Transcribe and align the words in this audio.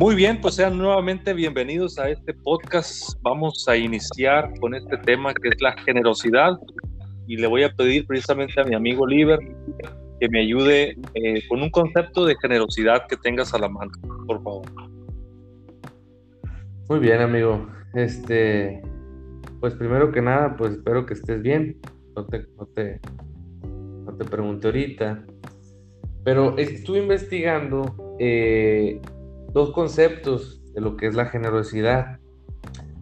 Muy 0.00 0.14
bien, 0.14 0.40
pues 0.40 0.54
sean 0.54 0.78
nuevamente 0.78 1.34
bienvenidos 1.34 1.98
a 1.98 2.08
este 2.08 2.32
podcast. 2.32 3.20
Vamos 3.20 3.68
a 3.68 3.76
iniciar 3.76 4.50
con 4.58 4.74
este 4.74 4.96
tema 4.96 5.34
que 5.34 5.50
es 5.50 5.60
la 5.60 5.72
generosidad 5.72 6.58
y 7.26 7.36
le 7.36 7.46
voy 7.46 7.64
a 7.64 7.70
pedir 7.74 8.06
precisamente 8.06 8.58
a 8.62 8.64
mi 8.64 8.74
amigo 8.74 9.06
Liber 9.06 9.38
que 10.18 10.28
me 10.30 10.40
ayude 10.40 10.96
eh, 11.12 11.46
con 11.50 11.60
un 11.60 11.68
concepto 11.68 12.24
de 12.24 12.34
generosidad 12.40 13.06
que 13.10 13.18
tengas 13.18 13.52
a 13.52 13.58
la 13.58 13.68
mano, 13.68 13.92
por 14.26 14.42
favor. 14.42 14.64
Muy 16.88 16.98
bien, 16.98 17.20
amigo. 17.20 17.68
Este, 17.92 18.80
pues 19.60 19.74
primero 19.74 20.12
que 20.12 20.22
nada, 20.22 20.56
pues 20.56 20.72
espero 20.72 21.04
que 21.04 21.12
estés 21.12 21.42
bien. 21.42 21.78
No 22.16 22.24
te, 22.24 22.46
no 22.56 22.64
te, 22.74 23.00
no 24.06 24.16
te 24.16 24.66
ahorita. 24.66 25.26
Pero 26.24 26.56
estuve 26.56 27.00
investigando 27.00 28.16
eh, 28.18 28.98
dos 29.52 29.72
conceptos 29.72 30.60
de 30.74 30.80
lo 30.80 30.96
que 30.96 31.06
es 31.06 31.14
la 31.14 31.26
generosidad. 31.26 32.18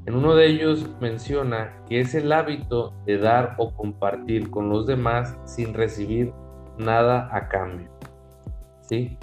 En 0.07 0.15
uno 0.15 0.35
de 0.35 0.47
ellos 0.47 0.89
menciona 1.01 1.85
que 1.87 2.01
es 2.01 2.15
el 2.15 2.33
hábito 2.33 2.95
de 3.05 3.19
dar 3.19 3.55
o 3.59 3.75
compartir 3.75 4.51
con 4.51 4.71
los 4.71 4.87
demás 4.87 5.37
sin 5.45 5.75
recibir 5.75 6.33
nada 6.79 7.29
a 7.33 7.49
cambio. 7.49 7.91
¿Sí? 8.83 9.19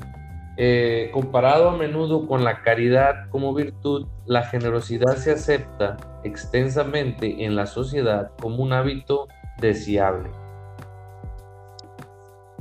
Eh, 0.57 1.09
comparado 1.11 1.69
a 1.69 1.75
menudo 1.75 2.27
con 2.27 2.43
la 2.45 2.61
caridad 2.61 3.29
como 3.29 3.53
virtud, 3.53 4.07
la 4.25 4.43
generosidad 4.43 5.17
se 5.17 5.31
acepta 5.31 5.97
extensamente 6.23 7.43
en 7.43 7.55
la 7.55 7.65
sociedad 7.65 8.31
como 8.39 8.63
un 8.63 8.71
hábito 8.71 9.27
deseable. 9.59 10.29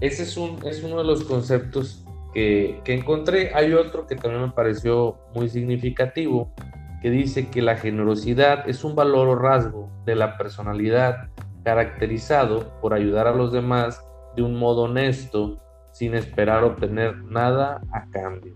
Ese 0.01 0.25
es, 0.25 0.37
un, 0.37 0.59
es 0.65 0.83
uno 0.83 0.99
de 0.99 1.05
los 1.05 1.23
conceptos 1.25 2.04
que, 2.34 2.83
encontré. 2.87 3.52
Hay 3.55 3.73
otro 3.73 4.06
que 4.06 4.17
también 4.17 4.42
me 4.42 4.50
pareció 4.50 5.19
muy 5.34 5.48
significativo, 5.48 6.53
que 7.00 7.11
dice 7.11 7.48
que 7.48 7.62
la 7.62 7.77
generosidad 7.77 8.69
es 8.69 8.84
un 8.84 8.95
valor 8.95 9.28
o 9.28 9.36
rasgo 9.36 9.91
de 10.05 10.17
la 10.17 10.36
personalidad 10.36 11.28
caracterizado 11.64 12.78
por 12.81 12.92
ayudar 12.92 13.27
a 13.27 13.34
los 13.34 13.53
demás 13.53 14.05
de 14.36 14.42
un 14.42 14.59
modo 14.59 14.83
honesto, 14.83 15.61
sin 15.92 16.14
esperar 16.14 16.64
obtener 16.64 17.17
nada 17.25 17.81
a 17.92 18.05
cambio. 18.11 18.53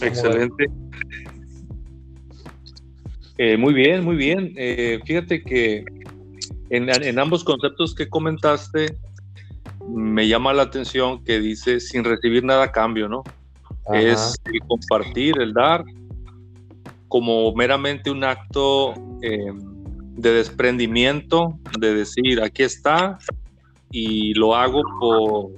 Excelente. 0.00 0.66
Eh, 3.38 3.56
muy 3.56 3.74
bien, 3.74 4.04
muy 4.04 4.16
bien. 4.16 4.52
Eh, 4.56 5.00
fíjate 5.04 5.42
que 5.42 5.84
en, 6.70 7.18
ambos 7.18 7.44
conceptos 7.44 7.94
que 7.94 8.08
comentaste, 8.08 8.96
me 9.88 10.28
llama 10.28 10.52
la 10.52 10.62
atención 10.62 11.24
que 11.24 11.40
dice 11.40 11.80
sin 11.80 12.04
recibir 12.04 12.44
nada 12.44 12.64
a 12.64 12.72
cambio, 12.72 13.08
¿no? 13.08 13.22
Es 13.92 14.40
el 14.44 14.60
compartir, 14.60 15.40
el 15.40 15.52
dar, 15.52 15.84
como 17.08 17.52
meramente 17.54 18.10
un 18.10 18.24
acto 18.24 18.94
eh, 19.22 19.52
de 20.16 20.32
desprendimiento, 20.32 21.58
de 21.78 21.94
decir, 21.94 22.42
aquí 22.42 22.62
está, 22.62 23.18
y 23.90 24.34
lo 24.34 24.54
hago 24.54 24.82
por, 25.00 25.50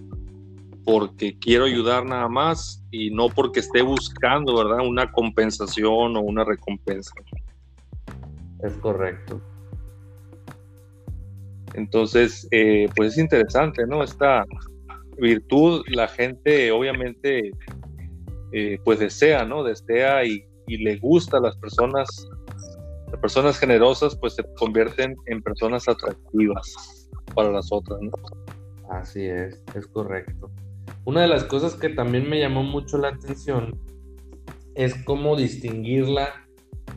porque 0.84 1.38
quiero 1.38 1.64
ayudar 1.64 2.04
nada 2.04 2.28
más 2.28 2.82
y 2.90 3.10
no 3.10 3.28
porque 3.28 3.60
esté 3.60 3.82
buscando, 3.82 4.56
¿verdad? 4.56 4.86
Una 4.86 5.12
compensación 5.12 6.16
o 6.16 6.20
una 6.20 6.44
recompensa. 6.44 7.12
Es 8.62 8.72
correcto. 8.74 9.40
Entonces, 11.74 12.46
eh, 12.50 12.88
pues 12.96 13.12
es 13.12 13.18
interesante, 13.18 13.86
¿no? 13.86 14.02
Esta 14.02 14.44
virtud 15.18 15.84
la 15.88 16.08
gente 16.08 16.72
obviamente 16.72 17.52
eh, 18.52 18.78
pues 18.84 18.98
desea, 18.98 19.44
¿no? 19.44 19.62
Desea 19.64 20.24
y, 20.24 20.44
y, 20.66 20.78
le 20.78 20.96
gusta 20.98 21.38
a 21.38 21.40
las 21.40 21.56
personas, 21.56 22.08
las 23.10 23.20
personas 23.20 23.58
generosas 23.58 24.16
pues 24.16 24.34
se 24.34 24.44
convierten 24.56 25.16
en 25.26 25.42
personas 25.42 25.88
atractivas 25.88 27.08
para 27.34 27.50
las 27.50 27.68
otras, 27.72 28.00
¿no? 28.00 28.12
Así 28.90 29.24
es, 29.24 29.62
es 29.74 29.86
correcto. 29.88 30.50
Una 31.04 31.22
de 31.22 31.28
las 31.28 31.44
cosas 31.44 31.74
que 31.74 31.88
también 31.88 32.28
me 32.28 32.38
llamó 32.38 32.62
mucho 32.62 32.98
la 32.98 33.08
atención 33.08 33.78
es 34.74 34.94
cómo 35.04 35.36
distinguirla 35.36 36.46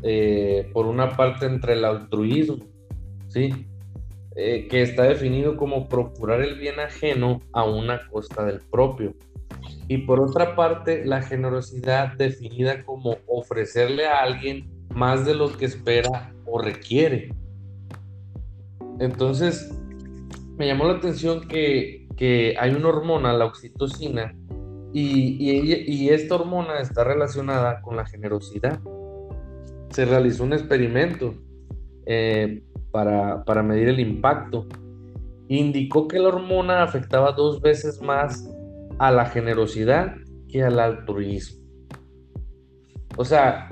eh, 0.03 0.69
por 0.73 0.85
una 0.85 1.15
parte 1.15 1.45
entre 1.45 1.73
el 1.73 1.85
altruismo, 1.85 2.57
¿sí? 3.29 3.67
Eh, 4.39 4.67
que 4.69 4.83
está 4.83 5.01
definido 5.01 5.57
como 5.57 5.89
procurar 5.89 6.41
el 6.41 6.59
bien 6.59 6.79
ajeno 6.79 7.41
a 7.53 7.63
una 7.63 8.07
costa 8.07 8.45
del 8.45 8.61
propio. 8.61 9.15
Y 9.87 9.97
por 9.99 10.19
otra 10.19 10.55
parte, 10.55 11.03
la 11.05 11.23
generosidad 11.23 12.13
definida 12.13 12.85
como 12.85 13.17
ofrecerle 13.25 14.05
a 14.05 14.19
alguien 14.19 14.69
más 14.93 15.25
de 15.25 15.33
lo 15.33 15.57
que 15.57 15.65
espera 15.65 16.35
o 16.45 16.61
requiere. 16.61 17.33
Entonces, 18.99 19.73
me 20.55 20.67
llamó 20.67 20.85
la 20.85 20.97
atención 20.97 21.47
que, 21.47 22.05
hay 22.59 22.75
una 22.75 22.89
hormona, 22.89 23.33
la 23.33 23.45
oxitocina, 23.45 24.35
y, 24.93 25.35
y, 25.39 26.09
esta 26.09 26.35
hormona 26.35 26.79
está 26.79 27.03
relacionada 27.03 27.81
con 27.81 27.95
la 27.95 28.05
generosidad. 28.05 28.79
Se 29.89 30.05
realizó 30.05 30.43
un 30.43 30.53
experimento 30.53 31.33
eh, 32.05 32.61
para, 32.91 33.63
medir 33.63 33.89
el 33.89 33.99
impacto. 33.99 34.65
Indicó 35.47 36.07
que 36.07 36.19
la 36.19 36.29
hormona 36.29 36.83
afectaba 36.83 37.31
dos 37.31 37.61
veces 37.61 38.01
más 38.01 38.49
a 38.99 39.11
la 39.11 39.25
generosidad 39.25 40.15
que 40.49 40.63
al 40.63 40.79
altruismo. 40.79 41.65
O 43.17 43.25
sea, 43.25 43.69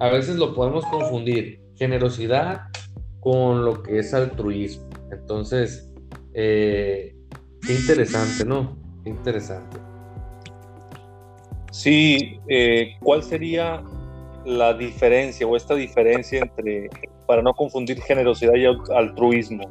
a 0.00 0.08
veces 0.08 0.36
lo 0.36 0.54
podemos 0.54 0.84
confundir, 0.86 1.60
generosidad 1.76 2.62
con 3.20 3.64
lo 3.64 3.82
que 3.82 3.98
es 3.98 4.14
altruismo. 4.14 4.88
Entonces, 5.10 5.92
eh, 6.34 7.14
qué 7.66 7.74
interesante, 7.74 8.44
¿no? 8.44 8.76
Qué 9.02 9.10
interesante. 9.10 9.78
Sí, 11.70 12.40
eh, 12.48 12.96
¿cuál 13.00 13.22
sería 13.22 13.82
la 14.44 14.74
diferencia 14.74 15.46
o 15.46 15.56
esta 15.56 15.74
diferencia 15.74 16.40
entre 16.40 16.88
para 17.28 17.42
no 17.42 17.52
confundir 17.52 18.00
generosidad 18.00 18.54
y 18.54 18.64
altruismo. 18.64 19.70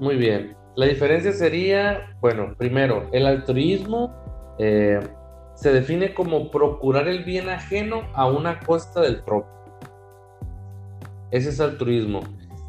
Muy 0.00 0.16
bien. 0.16 0.56
La 0.74 0.86
diferencia 0.86 1.32
sería, 1.32 2.16
bueno, 2.20 2.56
primero, 2.58 3.08
el 3.12 3.24
altruismo 3.24 4.12
eh, 4.58 4.98
se 5.54 5.72
define 5.72 6.12
como 6.12 6.50
procurar 6.50 7.06
el 7.06 7.22
bien 7.22 7.48
ajeno 7.50 8.02
a 8.14 8.26
una 8.26 8.58
costa 8.58 9.00
del 9.00 9.22
propio. 9.22 9.48
Ese 11.30 11.50
es 11.50 11.60
altruismo. 11.60 12.20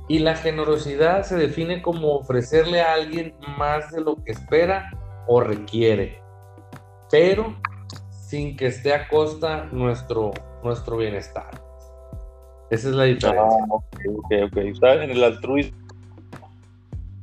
Y 0.08 0.20
la 0.20 0.36
generosidad 0.36 1.24
se 1.24 1.36
define 1.36 1.82
como 1.82 2.14
ofrecerle 2.16 2.82
a 2.82 2.94
alguien 2.94 3.34
más 3.58 3.92
de 3.92 4.02
lo 4.02 4.16
que 4.24 4.32
espera 4.32 4.92
o 5.28 5.42
requiere, 5.42 6.22
pero 7.10 7.56
sin 8.12 8.56
que 8.56 8.68
esté 8.68 8.94
a 8.94 9.08
costa 9.08 9.66
nuestro, 9.72 10.32
nuestro 10.64 10.98
bienestar. 10.98 11.59
Esa 12.70 12.90
es 12.90 12.96
la 12.96 13.04
diferencia. 13.06 13.42
Ah, 13.42 13.66
ok, 13.70 14.32
ok. 14.46 14.58
en 14.58 15.10
el 15.12 15.24
altruismo, 15.24 15.78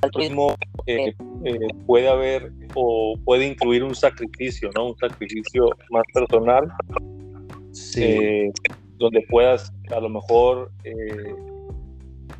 altruismo 0.02 0.54
eh, 0.86 1.14
eh, 1.44 1.58
puede 1.86 2.08
haber 2.08 2.52
o 2.74 3.14
puede 3.24 3.46
incluir 3.46 3.84
un 3.84 3.94
sacrificio, 3.94 4.70
¿no? 4.74 4.88
Un 4.88 4.98
sacrificio 4.98 5.70
más 5.90 6.04
personal. 6.12 6.72
Sí. 7.72 8.02
Eh, 8.02 8.52
donde 8.98 9.24
puedas 9.28 9.72
a 9.94 10.00
lo 10.00 10.08
mejor, 10.08 10.70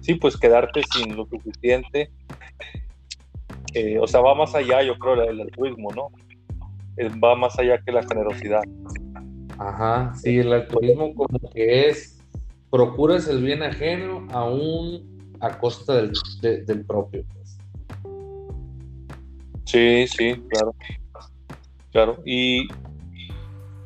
sí, 0.00 0.14
pues 0.14 0.36
quedarte 0.38 0.80
sin 0.94 1.14
lo 1.14 1.26
suficiente. 1.26 2.10
o 4.00 4.06
sea, 4.06 4.20
va 4.20 4.34
más 4.34 4.54
allá, 4.54 4.82
yo 4.82 4.98
creo, 4.98 5.22
el 5.22 5.40
altruismo, 5.42 5.90
¿no? 5.94 6.10
va 7.22 7.36
más 7.36 7.58
allá 7.58 7.78
que 7.84 7.92
la 7.92 8.02
generosidad. 8.02 8.62
Ajá, 9.58 10.14
sí, 10.14 10.38
el 10.38 10.50
altruismo 10.50 11.14
como 11.14 11.38
que 11.52 11.90
es 11.90 12.15
procuras 12.70 13.28
el 13.28 13.42
bien 13.42 13.62
ajeno 13.62 14.26
aún 14.30 15.36
a 15.40 15.58
costa 15.58 15.94
del, 15.94 16.84
propio. 16.86 17.24
Pues. 17.32 17.58
Sí, 19.64 20.06
sí, 20.08 20.42
claro. 20.48 20.74
Claro, 21.92 22.22
y, 22.26 22.68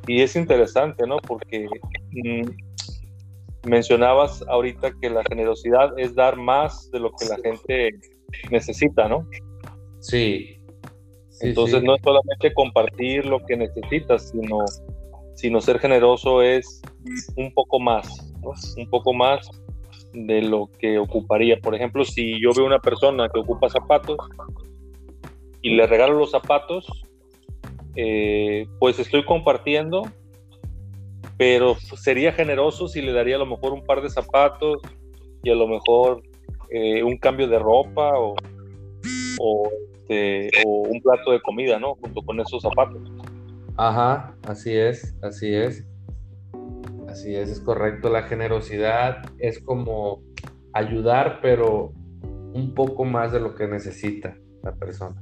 y 0.06 0.20
es 0.20 0.34
interesante, 0.34 1.06
¿no? 1.06 1.18
Porque 1.18 1.68
mm, 2.10 3.68
mencionabas 3.68 4.42
ahorita 4.48 4.92
que 5.00 5.10
la 5.10 5.22
generosidad 5.24 5.96
es 5.98 6.14
dar 6.14 6.36
más 6.36 6.90
de 6.90 7.00
lo 7.00 7.12
que 7.12 7.26
la 7.26 7.36
gente 7.36 7.90
necesita, 8.50 9.08
¿no? 9.08 9.28
Sí. 10.00 10.56
Entonces 11.40 11.82
no 11.82 11.94
es 11.94 12.02
solamente 12.02 12.52
compartir 12.52 13.24
lo 13.24 13.44
que 13.46 13.56
necesitas, 13.56 14.30
sino, 14.30 14.64
sino 15.36 15.60
ser 15.60 15.78
generoso 15.78 16.42
es 16.42 16.82
un 17.36 17.52
poco 17.54 17.80
más, 17.80 18.29
un 18.42 18.90
poco 18.90 19.12
más 19.12 19.48
de 20.12 20.42
lo 20.42 20.68
que 20.78 20.98
ocuparía. 20.98 21.58
Por 21.60 21.74
ejemplo, 21.74 22.04
si 22.04 22.40
yo 22.42 22.50
veo 22.54 22.66
una 22.66 22.78
persona 22.78 23.28
que 23.28 23.40
ocupa 23.40 23.68
zapatos 23.68 24.18
y 25.62 25.74
le 25.74 25.86
regalo 25.86 26.18
los 26.18 26.30
zapatos, 26.30 26.86
eh, 27.96 28.66
pues 28.78 28.98
estoy 28.98 29.24
compartiendo 29.24 30.02
pero 31.40 31.74
sería 31.96 32.32
generoso 32.32 32.86
si 32.86 33.00
le 33.00 33.14
daría 33.14 33.36
a 33.36 33.38
lo 33.38 33.46
mejor 33.46 33.72
un 33.72 33.82
par 33.82 34.02
de 34.02 34.10
zapatos 34.10 34.82
y 35.42 35.48
a 35.48 35.54
lo 35.54 35.66
mejor 35.66 36.22
eh, 36.68 37.02
un 37.02 37.16
cambio 37.16 37.48
de 37.48 37.58
ropa 37.58 38.12
o, 38.18 38.34
este, 40.10 40.50
o, 40.66 40.82
un 40.82 41.00
plato 41.00 41.32
de 41.32 41.40
comida, 41.40 41.78
¿no? 41.78 41.94
Junto 41.94 42.20
con 42.20 42.38
esos 42.40 42.60
zapatos. 42.60 43.00
Ajá, 43.78 44.36
así 44.46 44.76
es, 44.76 45.16
así 45.22 45.54
es. 45.54 45.86
Así 47.10 47.34
es, 47.34 47.50
es 47.50 47.60
correcto. 47.60 48.08
La 48.08 48.22
generosidad 48.22 49.22
es 49.38 49.58
como 49.58 50.22
ayudar, 50.74 51.40
pero 51.42 51.92
un 52.54 52.72
poco 52.72 53.04
más 53.04 53.32
de 53.32 53.40
lo 53.40 53.56
que 53.56 53.66
necesita 53.66 54.36
la 54.62 54.72
persona. 54.76 55.20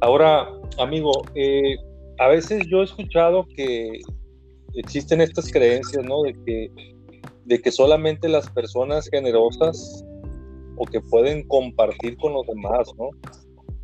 Ahora, 0.00 0.48
amigo, 0.78 1.10
eh, 1.34 1.74
a 2.18 2.28
veces 2.28 2.66
yo 2.68 2.82
he 2.82 2.84
escuchado 2.84 3.46
que 3.56 4.00
existen 4.74 5.20
estas 5.20 5.50
creencias, 5.50 6.04
¿no? 6.04 6.22
De 6.22 6.34
que, 6.44 6.70
de 7.46 7.60
que 7.60 7.72
solamente 7.72 8.28
las 8.28 8.48
personas 8.50 9.08
generosas 9.10 10.04
o 10.76 10.84
que 10.84 11.00
pueden 11.00 11.48
compartir 11.48 12.16
con 12.18 12.32
los 12.32 12.46
demás, 12.46 12.88
¿no? 12.96 13.10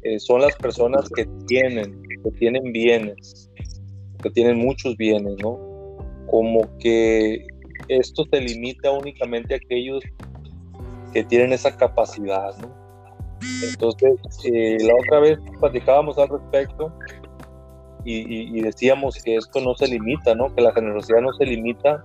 Eh, 0.03 0.21
son 0.21 0.41
las 0.41 0.55
personas 0.55 1.09
que 1.11 1.27
tienen, 1.49 2.01
que 2.23 2.31
tienen 2.39 2.73
bienes, 2.73 3.51
que 4.23 4.31
tienen 4.31 4.59
muchos 4.59 4.97
bienes, 4.97 5.35
¿no? 5.43 5.66
Como 6.31 6.69
que 6.79 7.47
esto 7.89 8.25
te 8.25 8.41
limita 8.41 8.91
únicamente 8.91 9.55
a 9.55 9.57
aquellos 9.59 10.03
que 11.13 11.25
tienen 11.25 11.53
esa 11.53 11.77
capacidad. 11.77 12.55
Entonces, 13.63 14.19
eh, 14.45 14.79
la 14.81 14.95
otra 14.95 15.21
vez 15.21 15.39
platicábamos 15.61 16.19
al 16.19 16.29
respecto 16.29 16.93
y, 18.05 18.61
decíamos 18.61 19.21
que 19.23 19.37
esto 19.37 19.61
no 19.61 19.75
se 19.75 19.89
limita, 19.89 20.35
¿no? 20.35 20.55
Que 20.55 20.63
la 20.63 20.73
generosidad 20.73 21.21
no 21.21 21.33
se 21.33 21.45
limita 21.45 22.05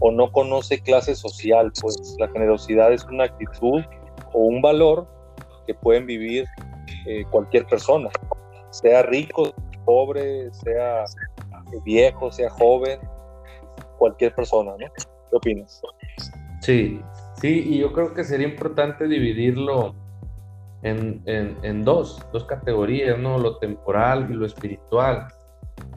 o 0.00 0.10
no 0.10 0.30
conoce 0.30 0.80
clase 0.82 1.14
social, 1.14 1.72
pues 1.80 2.16
la 2.18 2.28
generosidad 2.28 2.92
es 2.92 3.04
una 3.04 3.24
actitud 3.24 3.82
o 4.32 4.38
un 4.38 4.60
valor 4.60 5.06
que 5.66 5.72
pueden 5.74 6.04
vivir 6.04 6.44
eh, 7.06 7.24
cualquier 7.30 7.64
persona, 7.66 8.10
sea 8.70 9.02
rico, 9.02 9.54
pobre, 9.86 10.52
sea 10.52 11.04
viejo, 11.84 12.30
sea 12.30 12.50
joven, 12.50 13.00
cualquier 13.98 14.34
persona, 14.34 14.72
¿no? 14.72 14.76
¿Qué 14.78 15.36
opinas? 15.36 15.82
Sí, 16.60 17.00
sí, 17.40 17.64
y 17.66 17.78
yo 17.78 17.92
creo 17.92 18.14
que 18.14 18.24
sería 18.24 18.48
importante 18.48 19.06
dividirlo 19.06 19.94
en, 20.84 21.84
dos, 21.84 22.20
dos 22.32 22.44
categorías, 22.44 23.18
¿no? 23.18 23.38
Lo 23.38 23.58
temporal 23.58 24.28
y 24.30 24.34
lo 24.34 24.46
espiritual. 24.46 25.28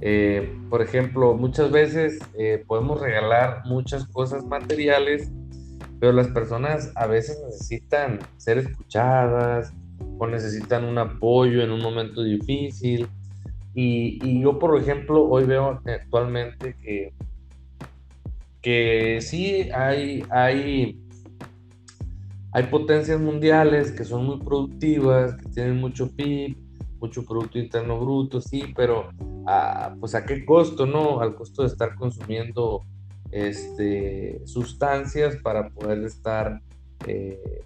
Eh, 0.01 0.57
por 0.69 0.81
ejemplo, 0.81 1.33
muchas 1.33 1.71
veces 1.71 2.19
eh, 2.37 2.63
podemos 2.65 2.99
regalar 2.99 3.63
muchas 3.65 4.07
cosas 4.07 4.45
materiales, 4.45 5.31
pero 5.99 6.13
las 6.13 6.27
personas 6.27 6.91
a 6.95 7.07
veces 7.07 7.41
necesitan 7.45 8.19
ser 8.37 8.59
escuchadas 8.59 9.73
o 10.19 10.27
necesitan 10.27 10.85
un 10.85 10.97
apoyo 10.97 11.61
en 11.61 11.71
un 11.71 11.81
momento 11.81 12.23
difícil. 12.23 13.07
Y, 13.73 14.19
y 14.23 14.41
yo, 14.41 14.57
por 14.57 14.79
ejemplo, 14.79 15.27
hoy 15.27 15.43
veo 15.43 15.81
actualmente 15.85 16.75
que, 16.81 17.13
que 18.61 19.19
sí 19.21 19.69
hay, 19.71 20.23
hay 20.29 20.99
hay 22.57 22.63
potencias 22.63 23.19
mundiales 23.19 23.91
que 23.91 24.03
son 24.03 24.25
muy 24.25 24.39
productivas, 24.39 25.35
que 25.35 25.49
tienen 25.49 25.77
mucho 25.77 26.09
PIB, 26.15 26.57
mucho 26.99 27.23
Producto 27.23 27.59
Interno 27.59 27.99
Bruto, 27.99 28.41
sí, 28.41 28.73
pero 28.75 29.09
a, 29.45 29.93
pues 29.99 30.15
a 30.15 30.25
qué 30.25 30.43
costo, 30.43 30.87
¿no? 30.87 31.19
Al 31.21 31.35
costo 31.35 31.61
de 31.61 31.67
estar 31.67 31.93
consumiendo 31.93 32.81
este, 33.29 34.41
sustancias 34.47 35.35
para 35.43 35.69
poder 35.69 36.03
estar 36.03 36.61
eh, 37.05 37.61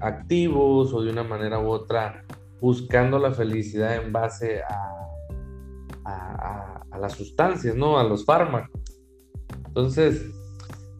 activos 0.00 0.92
o 0.92 1.02
de 1.02 1.12
una 1.12 1.22
manera 1.22 1.60
u 1.60 1.68
otra 1.68 2.24
buscando 2.60 3.20
la 3.20 3.32
felicidad 3.32 3.94
en 3.94 4.12
base 4.12 4.60
a, 4.62 4.90
a, 6.04 6.82
a 6.90 6.98
las 6.98 7.12
sustancias, 7.12 7.76
¿no? 7.76 7.96
A 7.96 8.02
los 8.02 8.24
fármacos. 8.24 8.85
Entonces, 9.76 10.32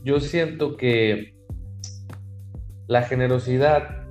yo 0.04 0.20
siento 0.20 0.76
que 0.76 1.34
la 2.88 3.02
generosidad 3.04 4.06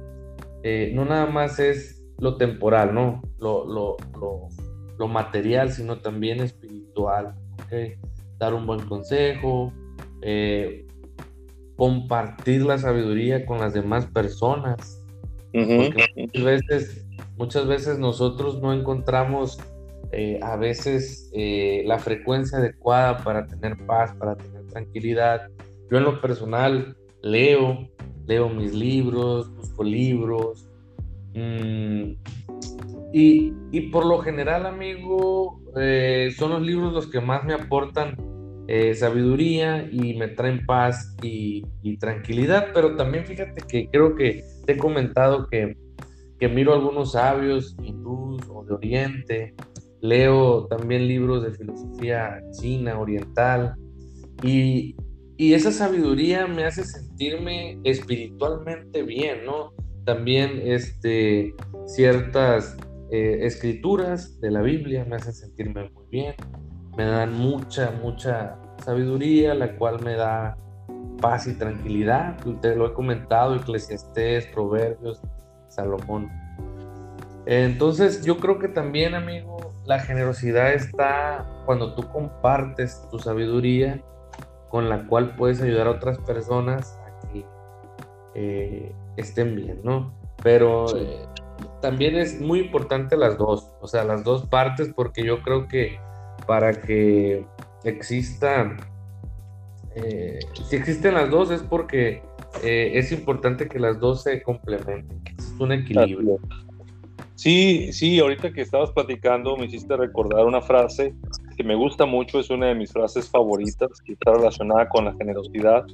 eh, 0.64 0.92
no 0.96 1.06
nada 1.06 1.28
más 1.28 1.60
es 1.60 2.04
lo 2.18 2.38
temporal, 2.38 2.96
¿no? 2.96 3.22
Lo, 3.38 3.64
lo, 3.68 3.98
lo, 4.98 5.08
material, 5.08 5.72
sino 5.72 6.00
también 6.00 6.40
espiritual. 6.40 7.36
Dar 8.40 8.56
un 8.56 8.66
buen 8.66 8.80
consejo, 8.88 9.72
eh, 10.24 10.88
compartir 11.76 12.66
la 12.66 12.80
sabiduría 12.80 13.46
con 13.46 13.60
las 13.60 13.76
demás 13.76 14.08
personas. 14.08 15.00
muchas, 15.54 16.44
veces, 16.44 17.06
muchas 17.38 17.68
veces 17.68 18.00
nosotros 18.00 18.60
no 18.64 18.74
encontramos 18.74 19.60
eh, 20.12 20.40
a 20.42 20.56
veces 20.56 21.30
la 21.34 22.00
frecuencia 22.00 22.58
adecuada 22.58 23.20
para 23.20 23.46
tener 23.46 23.78
paz, 23.86 24.14
para 24.18 24.36
tener 24.36 24.55
tranquilidad. 24.76 25.48
Yo 25.90 25.98
en 25.98 26.04
lo 26.04 26.20
personal 26.20 26.98
leo, 27.22 27.90
leo 28.28 28.50
mis 28.50 28.74
libros, 28.74 29.50
busco 29.56 29.84
libros. 29.84 30.68
Mm, 31.34 32.14
y, 33.14 33.82
por 33.92 34.06
lo 34.06 34.20
general, 34.20 34.66
amigo, 34.66 35.62
eh, 35.78 36.34
son 36.38 36.52
los 36.52 36.62
libros 36.62 36.92
los 36.92 37.08
que 37.08 37.22
más 37.22 37.46
me 37.46 37.54
aportan 37.54 38.18
eh, 38.68 38.94
sabiduría 38.96 39.88
y 39.90 40.16
me 40.16 40.28
traen 40.28 40.66
paz 40.66 41.16
y, 41.22 41.64
tranquilidad. 41.98 42.68
Pero 42.74 42.98
también 42.98 43.26
fíjate 43.26 43.62
que 43.66 43.88
creo 43.90 44.16
que 44.16 44.44
te 44.66 44.74
he 44.74 44.78
comentado 44.78 45.48
que, 45.48 45.78
que 46.40 46.50
miro 46.50 46.74
algunos 46.74 47.14
sabios 47.14 47.78
hindús 47.82 48.42
o 48.50 48.66
de 48.66 48.74
Oriente. 48.74 49.54
Leo 50.02 50.68
también 50.68 51.08
libros 51.08 51.44
de 51.44 51.52
filosofía 51.54 52.42
china, 52.52 53.00
oriental. 53.00 53.76
Y, 54.44 54.96
esa 55.38 55.72
sabiduría 55.72 56.48
me 56.48 56.64
hace 56.64 56.86
sentirme 56.86 57.78
espiritualmente 57.84 59.04
bien, 59.04 59.46
¿no? 59.46 59.74
También 60.06 60.62
este, 60.64 61.54
ciertas 61.86 62.78
eh, 63.12 63.40
escrituras 63.42 64.40
de 64.40 64.52
la 64.52 64.62
Biblia 64.62 65.04
me 65.04 65.18
hacen 65.18 65.34
sentirme 65.34 65.90
muy 65.90 66.06
bien, 66.10 66.36
me 66.96 67.04
dan 67.04 67.34
mucha, 67.34 67.92
mucha 68.02 68.58
sabiduría, 68.84 69.54
la 69.54 69.76
cual 69.76 70.02
me 70.04 70.16
da 70.16 70.58
paz 71.22 71.48
y 71.48 71.54
tranquilidad. 71.54 72.38
Te 72.62 72.76
lo 72.76 72.88
he 72.88 72.94
comentado, 72.94 73.56
Eclesiastés, 73.56 74.48
Proverbios, 74.48 75.22
Salomón. 75.68 76.30
Entonces 77.46 78.26
yo 78.26 78.38
creo 78.38 78.58
que 78.58 78.70
también, 78.70 79.16
amigo, 79.16 79.74
la 79.86 80.00
generosidad 80.00 80.74
está 80.74 81.46
cuando 81.66 81.94
tú 81.94 82.08
compartes 82.10 83.02
tu 83.12 83.20
sabiduría 83.20 84.02
con 84.76 84.90
la 84.90 85.08
cual 85.08 85.38
puedes 85.38 85.62
ayudar 85.62 85.88
a 85.88 85.92
otras 85.92 86.18
personas 86.18 87.00
a 87.06 87.30
que 87.30 87.46
eh, 88.34 88.92
estén 89.16 89.56
bien, 89.56 89.80
¿no? 89.86 90.14
Pero 90.44 90.98
eh, 90.98 91.26
también 91.82 92.18
es 92.18 92.42
muy 92.42 92.60
importante 92.60 93.16
las 93.16 93.38
dos, 93.38 93.72
o 93.80 93.88
sea, 93.88 94.04
las 94.04 94.26
dos 94.26 94.46
partes, 94.48 94.92
porque 94.94 95.24
yo 95.24 95.42
creo 95.44 95.70
que 95.70 95.98
para 96.46 96.74
que 96.74 97.46
exista, 97.86 98.76
eh, 99.96 100.40
si 100.68 100.76
existen 100.76 101.14
las 101.14 101.30
dos 101.30 101.52
es 101.52 101.62
porque 101.64 102.22
es 102.62 103.14
importante 103.14 103.70
que 103.70 103.80
las 103.80 103.98
dos 104.02 104.24
se 104.24 104.44
complementen, 104.44 105.22
es 105.38 105.54
un 105.58 105.72
equilibrio. 105.72 106.38
Sí, 107.36 107.94
sí, 107.94 108.20
ahorita 108.20 108.52
que 108.52 108.60
estabas 108.60 108.92
platicando 108.92 109.56
me 109.56 109.68
hiciste 109.68 109.96
recordar 109.96 110.44
una 110.44 110.62
frase 110.62 111.16
que 111.56 111.64
me 111.64 111.76
gusta 111.76 112.06
mucho, 112.06 112.40
es 112.40 112.50
una 112.50 112.68
de 112.68 112.76
mis 112.76 112.92
frases 112.92 113.30
favoritas, 113.30 113.90
que 114.06 114.14
está 114.14 114.34
relacionada 114.34 114.88
con 114.90 115.06
la 115.06 115.14
generosidad. 115.14 115.86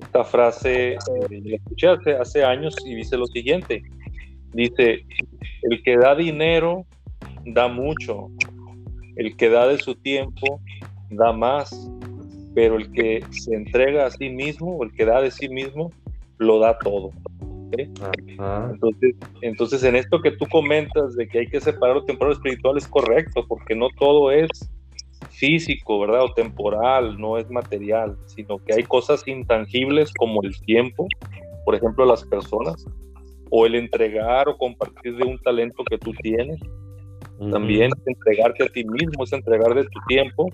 Esta 0.00 0.24
frase 0.24 0.92
eh, 0.92 0.98
la 1.44 1.56
escuché 1.56 1.88
hace, 1.88 2.44
años 2.44 2.76
y 2.84 2.94
dice 2.94 3.16
lo 3.16 3.26
siguiente, 3.26 3.82
dice, 4.52 5.04
el 5.62 5.82
que 5.82 5.96
da 5.96 6.14
dinero 6.14 6.86
da 7.46 7.68
mucho, 7.68 8.28
el 9.16 9.36
que 9.36 9.48
da 9.50 9.66
de 9.66 9.78
su 9.78 9.94
tiempo 9.96 10.60
da 11.10 11.32
más, 11.32 11.90
pero 12.54 12.76
el 12.76 12.90
que 12.92 13.22
se 13.30 13.54
entrega 13.54 14.06
a 14.06 14.10
sí 14.10 14.30
mismo, 14.30 14.82
el 14.82 14.92
que 14.92 15.04
da 15.04 15.20
de 15.20 15.30
sí 15.30 15.48
mismo, 15.48 15.90
lo 16.38 16.60
da 16.60 16.78
todo. 16.78 17.10
Entonces, 17.76 19.14
entonces, 19.42 19.84
en 19.84 19.96
esto 19.96 20.20
que 20.20 20.32
tú 20.32 20.46
comentas 20.50 21.16
de 21.16 21.28
que 21.28 21.40
hay 21.40 21.46
que 21.46 21.60
separar 21.60 21.96
lo 21.96 22.04
temporal 22.04 22.34
espiritual 22.34 22.76
es 22.76 22.86
correcto, 22.86 23.44
porque 23.48 23.74
no 23.74 23.88
todo 23.98 24.30
es 24.30 24.48
físico, 25.30 26.00
¿verdad? 26.00 26.24
O 26.24 26.32
temporal, 26.32 27.18
no 27.18 27.38
es 27.38 27.48
material, 27.50 28.16
sino 28.26 28.58
que 28.58 28.74
hay 28.74 28.82
cosas 28.82 29.26
intangibles 29.26 30.12
como 30.14 30.42
el 30.42 30.58
tiempo, 30.60 31.06
por 31.64 31.74
ejemplo, 31.74 32.04
las 32.04 32.24
personas, 32.24 32.86
o 33.50 33.66
el 33.66 33.74
entregar 33.74 34.48
o 34.48 34.56
compartir 34.56 35.16
de 35.16 35.24
un 35.24 35.38
talento 35.38 35.84
que 35.84 35.98
tú 35.98 36.12
tienes. 36.22 36.60
También 37.52 37.92
entregarte 38.04 38.64
a 38.64 38.68
ti 38.68 38.84
mismo, 38.84 39.22
es 39.22 39.32
entregar 39.32 39.72
de 39.72 39.84
tu 39.84 40.00
tiempo 40.08 40.48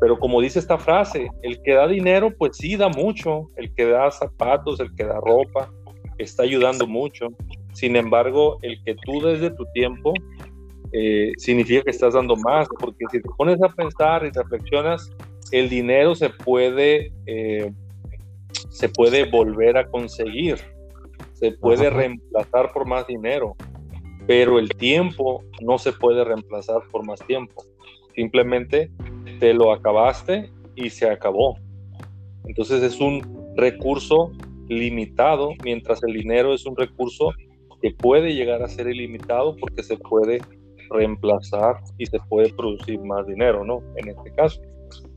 Pero 0.00 0.18
como 0.18 0.40
dice 0.40 0.58
esta 0.58 0.78
frase, 0.78 1.28
el 1.42 1.60
que 1.62 1.74
da 1.74 1.86
dinero, 1.86 2.32
pues 2.38 2.56
sí 2.56 2.74
da 2.76 2.88
mucho, 2.88 3.50
el 3.56 3.74
que 3.74 3.84
da 3.84 4.10
zapatos, 4.10 4.80
el 4.80 4.94
que 4.94 5.04
da 5.04 5.20
ropa, 5.20 5.70
está 6.18 6.42
ayudando 6.42 6.86
mucho. 6.86 7.28
Sin 7.72 7.96
embargo, 7.96 8.58
el 8.62 8.82
que 8.84 8.94
tú 9.04 9.20
des 9.20 9.40
de 9.40 9.50
tu 9.50 9.66
tiempo 9.74 10.14
eh, 10.92 11.32
significa 11.36 11.82
que 11.82 11.90
estás 11.90 12.14
dando 12.14 12.36
más, 12.36 12.66
porque 12.78 13.04
si 13.10 13.20
te 13.20 13.28
pones 13.36 13.60
a 13.62 13.68
pensar 13.68 14.24
y 14.24 14.30
reflexionas, 14.30 15.10
el 15.52 15.68
dinero 15.68 16.14
se 16.14 16.30
puede, 16.30 17.12
eh, 17.26 17.72
se 18.70 18.88
puede 18.88 19.28
volver 19.30 19.76
a 19.76 19.86
conseguir, 19.86 20.58
se 21.34 21.52
puede 21.52 21.90
reemplazar 21.90 22.72
por 22.72 22.86
más 22.86 23.06
dinero, 23.06 23.56
pero 24.26 24.58
el 24.58 24.68
tiempo 24.70 25.44
no 25.60 25.78
se 25.78 25.92
puede 25.92 26.24
reemplazar 26.24 26.80
por 26.90 27.06
más 27.06 27.20
tiempo. 27.26 27.64
Simplemente 28.14 28.90
te 29.38 29.52
lo 29.52 29.72
acabaste 29.72 30.50
y 30.74 30.90
se 30.90 31.08
acabó. 31.08 31.58
Entonces 32.44 32.82
es 32.82 33.00
un 33.00 33.52
recurso 33.56 34.32
limitado, 34.68 35.50
mientras 35.64 36.02
el 36.02 36.12
dinero 36.12 36.54
es 36.54 36.66
un 36.66 36.76
recurso 36.76 37.32
que 37.80 37.90
puede 37.92 38.34
llegar 38.34 38.62
a 38.62 38.68
ser 38.68 38.88
ilimitado 38.88 39.56
porque 39.56 39.82
se 39.82 39.96
puede 39.96 40.40
reemplazar 40.90 41.76
y 41.98 42.06
se 42.06 42.18
puede 42.28 42.52
producir 42.52 43.00
más 43.00 43.26
dinero, 43.26 43.64
¿no? 43.64 43.82
En 43.96 44.08
este 44.08 44.32
caso. 44.34 44.60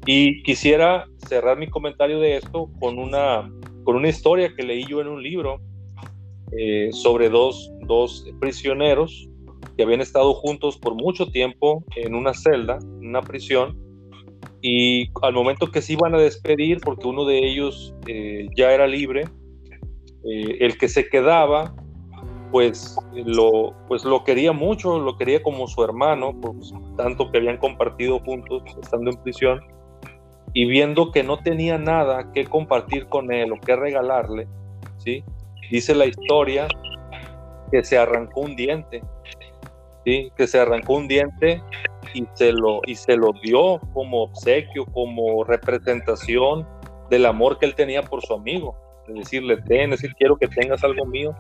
Y 0.06 0.42
quisiera 0.44 1.06
cerrar 1.28 1.58
mi 1.58 1.68
comentario 1.68 2.20
de 2.20 2.38
esto 2.38 2.70
con 2.80 2.98
una, 2.98 3.52
con 3.84 3.96
una 3.96 4.10
historia 4.10 4.54
que 4.56 4.64
leí 4.64 4.86
yo 4.86 5.02
en 5.02 5.08
un 5.08 5.22
libro 5.22 5.62
eh, 6.58 6.90
sobre 6.92 7.30
dos, 7.30 7.72
dos 7.82 8.26
prisioneros 8.40 9.30
que 9.78 9.84
habían 9.84 10.02
estado 10.02 10.34
juntos 10.34 10.78
por 10.78 10.96
mucho 10.96 11.28
tiempo 11.28 11.84
en 11.96 12.16
una 12.16 12.34
celda, 12.34 12.80
en 12.82 13.08
una 13.10 13.22
prisión, 13.22 13.78
y 14.62 15.10
al 15.22 15.34
momento 15.34 15.72
que 15.72 15.82
se 15.82 15.94
iban 15.94 16.16
a 16.16 16.18
despedir, 16.18 16.80
porque 16.82 17.08
uno 17.08 17.26
de 17.26 17.38
ellos 17.38 17.94
eh, 18.08 18.48
ya 18.56 18.74
era 18.74 18.88
libre, 18.88 19.26
eh, 20.24 20.58
el 20.60 20.78
que 20.78 20.88
se 20.88 21.10
quedaba, 21.10 21.74
pues 22.52 22.98
lo, 23.14 23.74
pues 23.88 24.04
lo 24.04 24.24
quería 24.24 24.52
mucho, 24.52 25.00
lo 25.00 25.18
quería 25.18 25.42
como 25.44 25.68
su 25.68 25.84
hermano, 25.84 26.34
tanto 26.98 27.32
que 27.32 27.38
habían 27.38 27.58
compartido 27.58 28.20
juntos 28.20 28.64
estando 28.82 29.12
en 29.12 29.18
prisión, 29.18 29.62
y 30.54 30.66
viendo 30.66 31.12
que 31.12 31.24
no 31.24 31.38
tenía 31.38 31.78
nada 31.78 32.32
que 32.34 32.46
compartir 32.46 33.08
con 33.08 33.32
él 33.32 33.52
o 33.52 33.60
que 33.60 33.76
regalarle, 33.76 34.48
¿sí? 34.98 35.24
dice 35.70 35.94
la 35.94 36.06
historia 36.06 36.68
que 37.72 37.84
se 37.84 37.98
arrancó 37.98 38.42
un 38.42 38.56
diente, 38.56 39.04
¿sí? 40.06 40.32
que 40.36 40.48
se 40.48 40.60
arrancó 40.60 40.96
un 40.96 41.08
diente 41.08 41.62
y 42.14 42.26
se 42.34 42.52
lo, 42.52 42.82
y 42.86 42.96
se 42.96 43.16
lo 43.16 43.32
dio 43.44 43.80
como 43.94 44.24
obsequio, 44.24 44.86
como 44.86 45.44
representación 45.44 46.68
del 47.10 47.26
amor 47.26 47.60
que 47.60 47.68
él 47.68 47.76
tenía 47.76 48.02
por 48.02 48.24
su 48.24 48.34
amigo. 48.34 48.76
Decirle, 49.14 49.58
ten, 49.64 49.92
decir, 49.92 50.14
quiero 50.18 50.38
que 50.38 50.48
tengas 50.48 50.84
algo 50.84 51.06
mío 51.06 51.36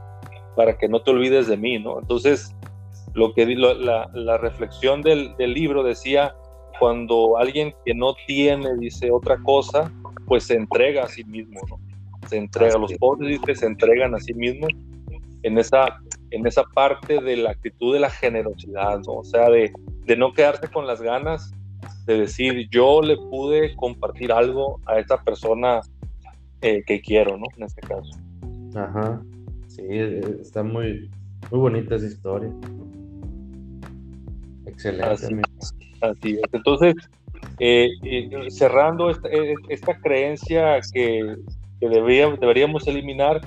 para 0.55 0.77
que 0.77 0.87
no 0.87 1.01
te 1.01 1.11
olvides 1.11 1.47
de 1.47 1.57
mí, 1.57 1.79
¿no? 1.79 1.99
Entonces, 1.99 2.55
lo 3.13 3.33
que 3.33 3.45
la, 3.45 4.09
la 4.13 4.37
reflexión 4.37 5.01
del, 5.01 5.35
del, 5.37 5.53
libro 5.53 5.83
decía, 5.83 6.35
cuando 6.79 7.37
alguien 7.37 7.73
que 7.85 7.93
no 7.93 8.13
tiene 8.27 8.75
dice 8.77 9.11
otra 9.11 9.37
cosa, 9.43 9.91
pues 10.25 10.43
se 10.43 10.55
entrega 10.55 11.03
a 11.03 11.07
sí 11.07 11.23
mismo, 11.23 11.59
¿no? 11.69 11.79
Se 12.27 12.37
entrega, 12.37 12.77
los 12.77 12.93
pobres 12.93 13.39
dice, 13.39 13.55
se 13.55 13.65
entregan 13.65 14.13
a 14.13 14.19
sí 14.19 14.33
mismos 14.33 14.69
en 15.43 15.57
esa, 15.57 15.99
en 16.31 16.45
esa 16.45 16.63
parte 16.63 17.21
de 17.21 17.37
la 17.37 17.51
actitud 17.51 17.93
de 17.93 18.01
la 18.01 18.09
generosidad, 18.09 18.99
¿no? 18.99 19.13
O 19.13 19.23
sea, 19.23 19.49
de, 19.49 19.71
de 20.05 20.17
no 20.17 20.33
quedarse 20.33 20.67
con 20.67 20.85
las 20.85 21.01
ganas 21.01 21.53
de 22.05 22.19
decir, 22.19 22.67
yo 22.69 23.01
le 23.01 23.15
pude 23.15 23.75
compartir 23.75 24.31
algo 24.31 24.79
a 24.85 24.99
esta 24.99 25.21
persona 25.23 25.81
eh, 26.61 26.83
que 26.85 27.01
quiero, 27.01 27.37
¿no? 27.37 27.45
En 27.57 27.63
este 27.63 27.81
caso. 27.81 28.19
Ajá, 28.75 29.21
sí, 29.67 29.81
eh, 29.89 30.37
está 30.41 30.63
muy, 30.63 31.09
muy 31.51 31.59
bonita 31.59 31.95
esa 31.95 32.05
historia. 32.05 32.51
Excelente. 34.65 35.41
Así 36.01 36.31
es. 36.33 36.41
Entonces, 36.53 36.95
eh, 37.59 37.89
cerrando 38.49 39.09
esta, 39.09 39.29
esta 39.69 39.97
creencia 39.99 40.79
que, 40.93 41.35
que 41.79 41.89
deberíamos 41.89 42.87
eliminar, 42.87 43.41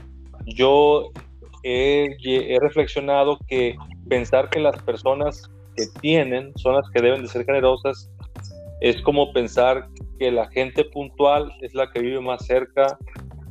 yo 0.46 1.10
he, 1.62 2.16
he, 2.24 2.58
reflexionado 2.60 3.38
que 3.48 3.76
pensar 4.08 4.50
que 4.50 4.60
las 4.60 4.80
personas 4.82 5.50
que 5.76 5.84
tienen 6.00 6.52
son 6.56 6.74
las 6.74 6.88
que 6.90 7.00
deben 7.00 7.22
de 7.22 7.28
ser 7.28 7.44
generosas 7.44 8.10
es 8.80 9.00
como 9.02 9.32
pensar 9.32 9.88
que 10.22 10.30
la 10.30 10.46
gente 10.50 10.84
puntual 10.84 11.52
es 11.62 11.74
la 11.74 11.90
que 11.90 12.00
vive 12.00 12.20
más 12.20 12.46
cerca 12.46 12.96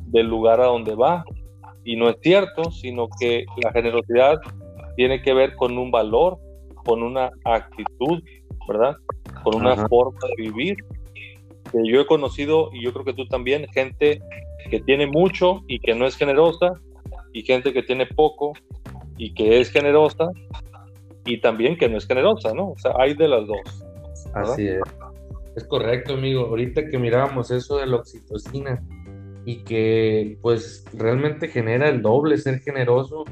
del 0.06 0.26
lugar 0.26 0.58
a 0.62 0.68
donde 0.68 0.94
va. 0.94 1.22
Y 1.84 1.96
no 1.96 2.08
es 2.08 2.16
cierto, 2.22 2.70
sino 2.70 3.08
que 3.20 3.44
la 3.62 3.70
generosidad 3.72 4.40
tiene 4.96 5.20
que 5.20 5.34
ver 5.34 5.54
con 5.54 5.76
un 5.76 5.90
valor, 5.90 6.38
con 6.86 7.02
una 7.02 7.30
actitud, 7.44 8.22
¿verdad? 8.66 8.96
Con 9.44 9.56
una 9.56 9.86
forma 9.86 10.18
de 10.28 10.44
vivir. 10.44 10.76
Que 11.70 11.80
yo 11.84 12.00
he 12.00 12.06
conocido, 12.06 12.70
y 12.72 12.82
yo 12.82 12.94
creo 12.94 13.04
que 13.04 13.12
tú 13.12 13.26
también, 13.26 13.66
gente 13.74 14.22
que 14.70 14.80
tiene 14.80 15.06
mucho 15.06 15.60
y 15.68 15.78
que 15.78 15.94
no 15.94 16.06
es 16.06 16.16
generosa, 16.16 16.80
y 17.34 17.42
gente 17.42 17.74
que 17.74 17.82
tiene 17.82 18.06
poco 18.06 18.54
y 19.18 19.34
que 19.34 19.60
es 19.60 19.70
generosa, 19.70 20.30
y 21.26 21.38
también 21.38 21.76
que 21.76 21.90
no 21.90 21.98
es 21.98 22.06
generosa, 22.06 22.54
¿no? 22.54 22.70
O 22.70 22.78
sea, 22.78 22.92
hay 22.98 23.12
de 23.12 23.28
las 23.28 23.46
dos. 23.46 23.84
Así 24.32 24.68
es. 24.68 24.80
Es 25.56 25.64
correcto, 25.64 26.14
amigo. 26.14 26.46
Ahorita 26.46 26.88
que 26.88 26.98
mirábamos 26.98 27.50
eso 27.50 27.78
de 27.78 27.86
la 27.86 27.96
oxitocina 27.96 28.82
y 29.44 29.64
que 29.64 30.38
pues 30.40 30.84
realmente 30.94 31.48
genera 31.48 31.88
el 31.88 32.00
doble 32.00 32.38
ser 32.38 32.60
generoso 32.60 33.24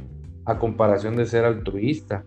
a 0.45 0.59
comparación 0.59 1.17
de 1.17 1.27
ser 1.27 1.45
altruista. 1.45 2.25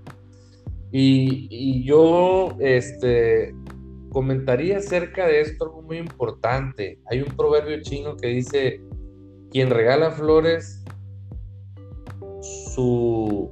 Y, 0.91 1.83
yo 1.83 2.55
este, 2.59 3.55
comentaría 4.09 4.77
acerca 4.77 5.25
de 5.25 5.41
esto 5.41 5.65
algo 5.65 5.81
muy 5.81 5.97
importante. 5.97 6.99
Hay 7.09 7.21
un 7.21 7.35
proverbio 7.35 7.81
chino 7.81 8.15
que 8.15 8.27
dice, 8.27 8.79
quien 9.51 9.71
regala 9.71 10.11
flores, 10.11 10.83
su, 12.75 13.51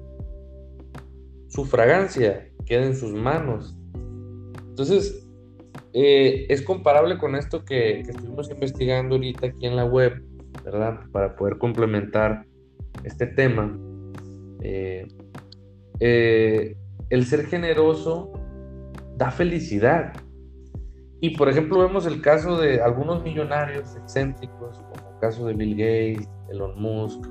su 1.47 1.65
fragancia 1.65 2.47
queda 2.65 2.85
en 2.85 2.95
sus 2.95 3.11
manos. 3.11 3.75
Entonces, 4.69 5.20
eh, 5.93 6.45
es 6.49 6.61
comparable 6.61 7.17
con 7.17 7.35
esto 7.35 7.65
que, 7.65 8.01
estuvimos 8.01 8.49
investigando 8.49 9.15
ahorita 9.15 9.47
aquí 9.47 9.65
en 9.65 9.75
la 9.75 9.85
web, 9.85 10.23
¿verdad? 10.63 10.99
Para 11.11 11.35
poder 11.35 11.57
complementar 11.57 12.45
este 13.03 13.27
tema. 13.27 13.77
Eh, 14.61 15.07
eh, 15.99 16.77
el 17.09 17.25
ser 17.25 17.45
generoso 17.45 18.31
da 19.17 19.31
felicidad. 19.31 20.13
Y 21.19 21.35
por 21.37 21.49
ejemplo 21.49 21.79
vemos 21.79 22.05
el 22.05 22.21
caso 22.21 22.59
de 22.59 22.81
algunos 22.81 23.23
millonarios 23.23 23.95
excéntricos, 23.95 24.79
como 24.79 25.13
el 25.13 25.19
caso 25.19 25.45
de 25.45 25.53
Bill 25.53 25.75
Gates, 25.75 26.27
Elon 26.49 26.81
Musk, 26.81 27.21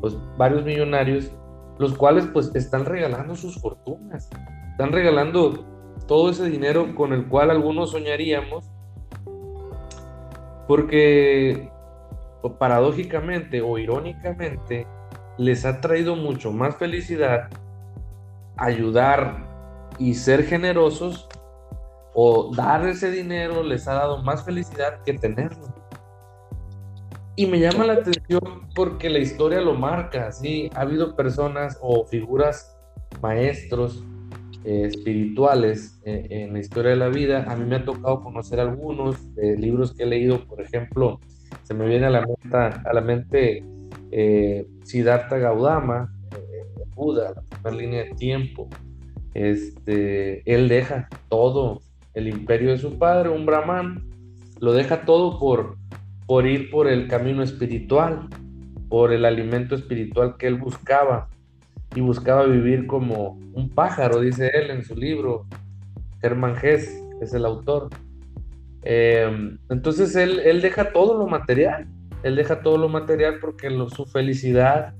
pues 0.00 0.16
varios 0.36 0.64
millonarios, 0.64 1.30
los 1.78 1.96
cuales 1.96 2.26
pues 2.32 2.50
están 2.54 2.84
regalando 2.84 3.36
sus 3.36 3.60
fortunas, 3.60 4.28
están 4.72 4.90
regalando 4.90 5.64
todo 6.08 6.30
ese 6.30 6.46
dinero 6.46 6.94
con 6.96 7.12
el 7.12 7.28
cual 7.28 7.50
algunos 7.50 7.92
soñaríamos, 7.92 8.64
porque 10.66 11.70
paradójicamente 12.58 13.60
o 13.60 13.78
irónicamente 13.78 14.86
les 15.36 15.64
ha 15.64 15.80
traído 15.80 16.16
mucho 16.16 16.50
más 16.50 16.76
felicidad 16.76 17.50
ayudar 18.56 19.46
y 19.98 20.14
ser 20.14 20.44
generosos 20.44 21.28
o 22.14 22.54
dar 22.54 22.86
ese 22.88 23.10
dinero 23.10 23.62
les 23.62 23.86
ha 23.86 23.94
dado 23.94 24.22
más 24.22 24.44
felicidad 24.44 25.02
que 25.02 25.12
tenerlo. 25.14 25.68
Y 27.36 27.46
me 27.46 27.60
llama 27.60 27.84
la 27.84 27.92
atención 27.92 28.68
porque 28.74 29.10
la 29.10 29.18
historia 29.18 29.60
lo 29.60 29.74
marca, 29.74 30.32
¿sí? 30.32 30.70
Ha 30.74 30.80
habido 30.80 31.14
personas 31.14 31.78
o 31.80 32.04
figuras, 32.04 32.76
maestros 33.22 34.02
eh, 34.64 34.84
espirituales 34.86 36.00
eh, 36.04 36.26
en 36.30 36.52
la 36.52 36.58
historia 36.58 36.90
de 36.90 36.96
la 36.96 37.08
vida. 37.08 37.44
A 37.48 37.56
mí 37.56 37.64
me 37.64 37.76
ha 37.76 37.84
tocado 37.84 38.22
conocer 38.22 38.60
algunos 38.60 39.34
de 39.34 39.56
libros 39.56 39.94
que 39.94 40.02
he 40.02 40.06
leído, 40.06 40.44
por 40.46 40.60
ejemplo, 40.60 41.20
se 41.62 41.74
me 41.74 41.86
viene 41.86 42.06
a 42.06 42.10
la 42.10 42.20
mente, 42.22 42.56
a 42.56 42.92
la 42.92 43.00
mente 43.00 43.64
eh, 44.10 44.66
Siddhartha 44.82 45.38
Gaudama, 45.38 46.12
Buda, 46.94 47.32
la 47.34 47.42
primera 47.42 47.76
línea 47.76 48.04
de 48.04 48.10
tiempo. 48.14 48.68
Este, 49.34 50.42
él 50.52 50.68
deja 50.68 51.08
todo 51.28 51.80
el 52.14 52.26
imperio 52.26 52.70
de 52.70 52.78
su 52.78 52.98
padre, 52.98 53.28
un 53.28 53.46
brahman, 53.46 54.02
lo 54.58 54.72
deja 54.72 55.02
todo 55.02 55.38
por, 55.38 55.76
por 56.26 56.46
ir 56.46 56.70
por 56.70 56.88
el 56.88 57.06
camino 57.06 57.44
espiritual, 57.44 58.28
por 58.88 59.12
el 59.12 59.24
alimento 59.24 59.76
espiritual 59.76 60.36
que 60.36 60.48
él 60.48 60.56
buscaba 60.56 61.28
y 61.94 62.00
buscaba 62.00 62.44
vivir 62.44 62.86
como 62.86 63.38
un 63.54 63.70
pájaro, 63.70 64.20
dice 64.20 64.50
él 64.54 64.70
en 64.70 64.84
su 64.84 64.94
libro. 64.94 65.46
Hermann 66.22 66.56
Hesse 66.60 67.02
es 67.20 67.32
el 67.34 67.44
autor. 67.44 67.88
Em, 68.82 69.58
entonces 69.70 70.14
él, 70.16 70.40
él, 70.40 70.60
deja 70.60 70.92
todo 70.92 71.18
lo 71.18 71.26
material, 71.26 71.88
él 72.22 72.36
deja 72.36 72.62
todo 72.62 72.78
lo 72.78 72.88
material 72.88 73.38
porque 73.40 73.68
su 73.94 74.06
felicidad 74.06 74.94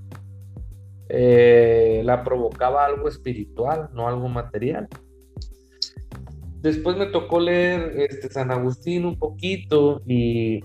eh, 1.09 2.03
la 2.05 2.23
provocaba 2.23 2.85
algo 2.85 3.09
espiritual, 3.09 3.89
no 3.93 4.09
algo 4.09 4.29
material. 4.29 4.89
Después 6.61 6.97
me 6.97 7.07
tocó 7.07 7.41
leer 7.41 7.95
este, 7.97 8.29
San 8.29 8.51
Agustín 8.51 9.05
un 9.05 9.19
poquito 9.19 10.03
y, 10.07 10.61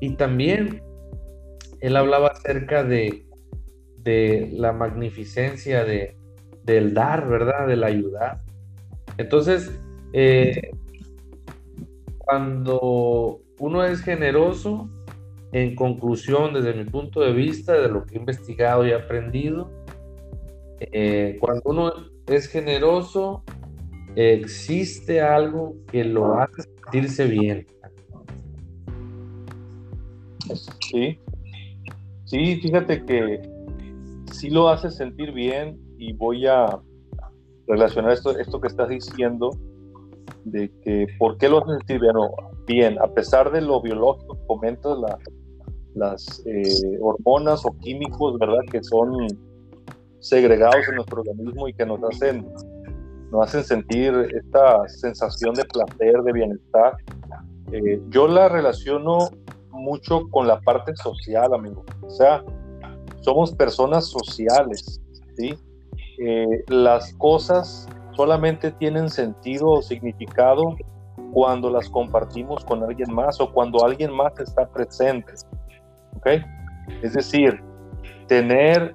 y 0.00 0.16
también 0.16 0.82
él 1.80 1.96
hablaba 1.96 2.28
acerca 2.28 2.82
de, 2.82 3.23
de 4.04 4.50
la 4.52 4.72
magnificencia 4.72 5.84
de, 5.84 6.16
del 6.62 6.94
dar, 6.94 7.26
¿verdad? 7.28 7.66
Del 7.66 7.82
ayudar. 7.82 8.42
Entonces, 9.16 9.72
eh, 10.12 10.70
cuando 12.18 13.40
uno 13.58 13.84
es 13.84 14.02
generoso, 14.02 14.90
en 15.52 15.74
conclusión, 15.74 16.52
desde 16.52 16.74
mi 16.74 16.84
punto 16.84 17.20
de 17.20 17.32
vista, 17.32 17.74
de 17.74 17.88
lo 17.88 18.04
que 18.04 18.16
he 18.16 18.18
investigado 18.18 18.86
y 18.86 18.92
aprendido, 18.92 19.70
eh, 20.80 21.38
cuando 21.40 21.62
uno 21.66 21.92
es 22.26 22.48
generoso, 22.48 23.42
existe 24.16 25.20
algo 25.20 25.74
que 25.90 26.04
lo 26.04 26.38
hace 26.38 26.62
sentirse 26.62 27.26
bien. 27.26 27.66
Sí, 30.80 31.18
sí, 32.24 32.56
fíjate 32.56 33.04
que 33.04 33.53
sí 34.34 34.50
lo 34.50 34.68
hace 34.68 34.90
sentir 34.90 35.32
bien 35.32 35.78
y 35.98 36.12
voy 36.12 36.46
a 36.46 36.78
relacionar 37.66 38.12
esto, 38.12 38.36
esto 38.38 38.60
que 38.60 38.68
estás 38.68 38.88
diciendo 38.88 39.50
de 40.44 40.70
que 40.82 41.06
por 41.18 41.38
qué 41.38 41.48
lo 41.48 41.58
hace 41.58 41.78
sentir 41.78 42.00
bien, 42.00 42.14
bien 42.66 42.98
a 43.00 43.06
pesar 43.06 43.50
de 43.50 43.60
lo 43.60 43.80
biológico, 43.80 44.38
comentas 44.46 44.98
la, 44.98 45.18
las 45.94 46.42
eh, 46.46 46.98
hormonas 47.00 47.64
o 47.64 47.76
químicos, 47.80 48.38
¿verdad? 48.38 48.60
Que 48.70 48.82
son 48.82 49.26
segregados 50.20 50.88
en 50.88 50.96
nuestro 50.96 51.20
organismo 51.20 51.68
y 51.68 51.74
que 51.74 51.86
nos 51.86 52.02
hacen 52.04 52.46
nos 53.30 53.48
hacen 53.48 53.64
sentir 53.64 54.14
esta 54.32 54.86
sensación 54.88 55.54
de 55.54 55.64
placer, 55.64 56.22
de 56.22 56.32
bienestar. 56.32 56.96
Eh, 57.72 58.00
yo 58.10 58.28
la 58.28 58.48
relaciono 58.48 59.28
mucho 59.70 60.28
con 60.30 60.46
la 60.46 60.60
parte 60.60 60.94
social, 60.94 61.52
amigo. 61.52 61.84
O 62.02 62.10
sea, 62.10 62.44
somos 63.24 63.52
personas 63.54 64.06
sociales, 64.06 65.00
¿sí? 65.36 65.54
Eh, 66.18 66.62
las 66.68 67.12
cosas 67.14 67.88
solamente 68.12 68.70
tienen 68.70 69.08
sentido 69.08 69.70
o 69.70 69.82
significado 69.82 70.76
cuando 71.32 71.70
las 71.70 71.88
compartimos 71.88 72.64
con 72.64 72.84
alguien 72.84 73.12
más 73.12 73.40
o 73.40 73.50
cuando 73.50 73.84
alguien 73.84 74.12
más 74.12 74.38
está 74.38 74.66
presente. 74.66 75.32
¿Ok? 76.16 76.26
Es 77.02 77.14
decir, 77.14 77.60
tener, 78.28 78.94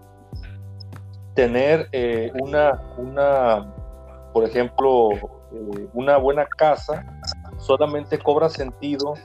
tener 1.34 1.90
eh, 1.92 2.32
una, 2.40 2.80
una 2.98 3.74
por 4.32 4.46
ejemplo, 4.46 5.12
eh, 5.12 5.88
una 5.94 6.18
buena 6.18 6.46
casa 6.46 7.04
solamente 7.58 8.18
cobra 8.20 8.48
sentido 8.48 9.16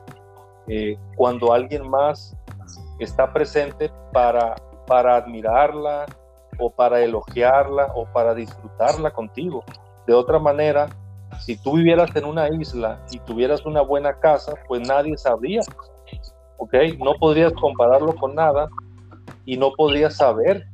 cuando 1.14 1.52
alguien 1.52 1.87
más 1.90 2.34
está 2.99 3.30
presente 3.30 3.92
para, 4.14 4.54
para 4.87 5.17
admirarla 5.17 6.07
o 6.59 6.71
para 6.71 7.00
elogiarla 7.00 7.93
o 7.95 8.07
para 8.07 8.35
disfrutarla 8.35 9.11
contigo. 9.11 9.64
De 10.07 10.14
otra 10.14 10.38
manera, 10.38 10.88
si 11.41 11.57
tú 11.57 11.76
vivieras 11.76 12.14
en 12.14 12.25
una 12.25 12.49
isla 12.49 13.00
y 13.11 13.19
tuvieras 13.21 13.64
una 13.67 13.81
buena 13.81 14.19
casa, 14.21 14.54
pues 14.69 14.87
nadie 14.87 15.17
sabría, 15.17 15.63
¿ok? 16.58 16.75
No 16.99 17.15
podrías 17.15 17.52
compararlo 17.54 18.15
con 18.15 18.35
nada 18.35 18.69
y 19.45 19.56
no 19.56 19.73
podrías 19.73 20.17
saber 20.17 20.65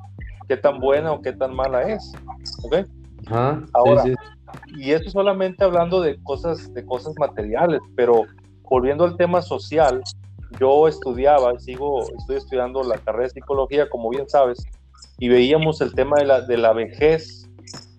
qué 0.49 0.57
tan 0.57 0.81
buena 0.81 1.13
o 1.13 1.21
qué 1.21 1.33
tan 1.33 1.55
mala 1.55 1.83
es, 1.83 2.13
¿ok? 2.65 2.77
Ahora, 3.73 4.05
y 4.67 4.91
esto 4.93 5.11
solamente 5.11 5.65
hablando 5.65 6.01
de 6.01 6.21
cosas, 6.23 6.73
de 6.75 6.85
cosas 6.85 7.15
materiales, 7.19 7.81
pero 7.95 8.25
volviendo 8.63 9.05
al 9.05 9.17
tema 9.17 9.43
social, 9.43 10.03
yo 10.59 10.89
estudiaba, 10.89 11.59
sigo, 11.59 12.03
estoy 12.19 12.37
estudiando 12.37 12.83
la 12.83 12.99
carrera 12.99 13.25
de 13.25 13.31
psicología, 13.31 13.89
como 13.89 14.11
bien 14.11 14.29
sabes, 14.29 14.67
y 15.19 15.29
veíamos 15.29 15.81
el 15.81 15.95
tema 15.95 16.19
de 16.19 16.27
la, 16.27 16.41
de 16.41 16.57
la 16.57 16.73
vejez 16.73 17.49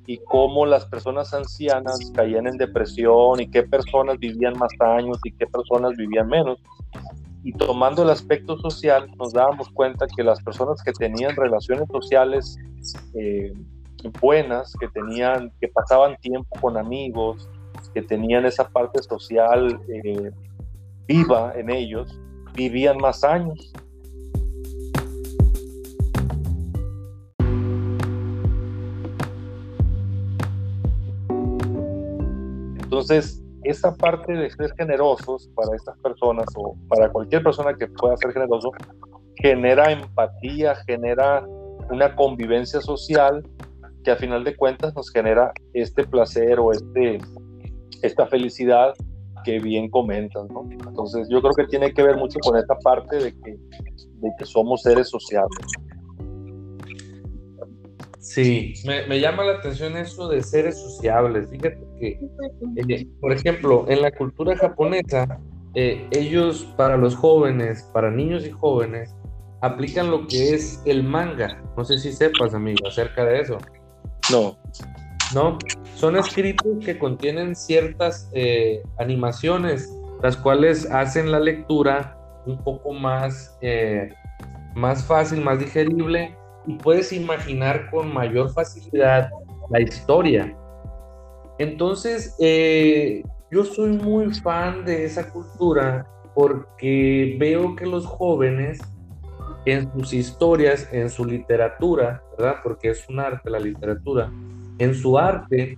y 0.08 0.18
cómo 0.18 0.66
las 0.66 0.86
personas 0.86 1.34
ancianas 1.34 2.12
caían 2.14 2.48
en 2.48 2.58
depresión 2.58 3.40
y 3.40 3.50
qué 3.50 3.64
personas 3.64 4.18
vivían 4.18 4.58
más 4.58 4.72
años 4.80 5.18
y 5.24 5.32
qué 5.32 5.48
personas 5.48 5.96
vivían 5.96 6.28
menos. 6.28 6.60
Y 7.44 7.54
tomando 7.54 8.04
el 8.04 8.10
aspecto 8.10 8.58
social, 8.58 9.10
nos 9.18 9.34
dábamos 9.34 9.70
cuenta 9.70 10.06
que 10.16 10.24
las 10.24 10.42
personas 10.44 10.84
que 10.84 10.92
tenían 10.92 11.36
relaciones 11.36 11.88
sociales 11.92 12.58
eh, 13.16 13.54
buenas, 14.20 14.74
que 14.80 14.88
tenían, 14.90 15.52
que 15.60 15.68
pasaban 15.68 16.18
tiempo 16.18 16.60
con 16.60 16.78
amigos, 16.78 17.50
que 17.94 18.02
tenían 18.02 18.46
esa 18.46 18.68
parte 18.68 19.02
social 19.02 19.80
eh, 19.88 20.32
viva 21.08 21.54
en 21.56 21.70
ellos, 21.70 22.20
vivían 22.54 22.98
más 22.98 23.24
años. 23.24 23.72
Entonces, 32.84 33.42
esa 33.64 33.96
parte 33.96 34.34
de 34.34 34.50
ser 34.50 34.74
generosos 34.78 35.50
para 35.56 35.76
estas 35.76 35.98
personas 36.00 36.46
o 36.56 36.76
para 36.88 37.10
cualquier 37.12 37.44
persona 37.44 37.74
que 37.76 37.88
pueda 37.88 38.18
ser 38.18 38.34
generoso, 38.34 38.72
genera 39.36 39.92
empatía, 39.92 40.76
genera 40.88 41.46
una 41.90 42.16
convivencia 42.16 42.82
social 42.82 43.44
que 44.04 44.12
a 44.12 44.16
final 44.16 44.44
de 44.44 44.56
cuentas 44.56 44.96
nos 44.96 45.12
genera 45.12 45.52
este 45.74 46.04
placer 46.04 46.60
o 46.60 46.72
este, 46.72 47.20
esta 48.02 48.26
felicidad 48.28 48.94
que 49.44 49.60
bien 49.60 49.90
comentas, 49.90 50.50
¿no? 50.50 50.68
Entonces 50.72 51.28
yo 51.30 51.42
creo 51.42 51.54
que 51.54 51.66
tiene 51.68 51.94
que 51.94 52.04
ver 52.04 52.18
mucho 52.18 52.40
con 52.40 52.58
esta 52.58 52.78
parte 52.80 53.18
de 53.18 53.32
que, 53.34 53.52
de 53.52 54.32
que 54.38 54.46
somos 54.46 54.82
seres 54.82 55.10
sociales. 55.10 55.50
Sí, 58.20 58.76
me, 58.86 59.20
llama 59.20 59.44
la 59.44 59.54
atención 59.54 59.98
eso 59.98 60.28
de 60.28 60.44
seres 60.44 60.80
sociables. 60.80 61.50
Fíjate 61.50 61.80
que, 62.00 62.20
eh, 62.78 63.08
por 63.20 63.34
ejemplo, 63.34 63.86
en 63.90 64.02
la 64.04 64.12
cultura 64.12 64.56
japonesa, 64.56 65.40
eh, 65.74 66.08
ellos 66.12 66.72
para 66.78 66.98
los 66.98 67.16
jóvenes, 67.16 67.90
para 67.94 68.12
niños 68.12 68.46
y 68.46 68.52
jóvenes, 68.52 69.16
aplican 69.62 70.12
lo 70.12 70.28
que 70.28 70.54
es 70.54 70.82
el 70.86 71.04
manga. 71.04 71.62
No 71.76 71.84
sé 71.84 71.98
si 71.98 72.14
sepas, 72.14 72.54
amigo, 72.54 72.88
acerca 72.88 73.26
de 73.26 73.42
eso. 73.42 73.58
No. 74.32 74.56
No, 75.34 75.58
son 75.96 76.18
escritos 76.18 76.84
que 76.84 77.00
contienen 77.00 77.56
ciertas 77.56 78.30
eh, 78.34 78.84
animaciones, 78.98 79.90
las 80.22 80.36
cuales 80.36 80.90
hacen 80.92 81.32
la 81.32 81.40
lectura 81.40 82.18
un 82.46 82.62
poco 82.64 82.92
más, 82.92 83.58
eh, 83.62 84.14
más 84.76 85.06
fácil, 85.06 85.42
más 85.42 85.60
digerible 85.60 86.36
y 86.68 86.76
puedes 86.76 87.14
imaginar 87.14 87.90
con 87.90 88.14
mayor 88.14 88.52
facilidad 88.52 89.30
la 89.70 89.80
historia. 89.80 90.56
Entonces, 91.60 92.36
eh, 92.40 93.24
yo 93.52 93.64
soy 93.64 93.92
muy 93.92 94.34
fan 94.34 94.84
de 94.84 95.06
esa 95.06 95.30
cultura 95.30 96.08
porque 96.34 97.38
veo 97.40 97.76
que 97.76 97.86
los 97.86 98.06
jóvenes 98.06 98.80
en 99.66 99.92
sus 99.94 100.14
historias, 100.14 100.88
en 100.92 101.10
su 101.10 101.24
literatura, 101.24 102.24
¿verdad? 102.38 102.56
Porque 102.64 102.90
es 102.90 103.08
un 103.08 103.20
arte 103.20 103.50
la 103.50 103.60
literatura, 103.60 104.32
en 104.78 104.96
su 104.96 105.18
arte, 105.18 105.78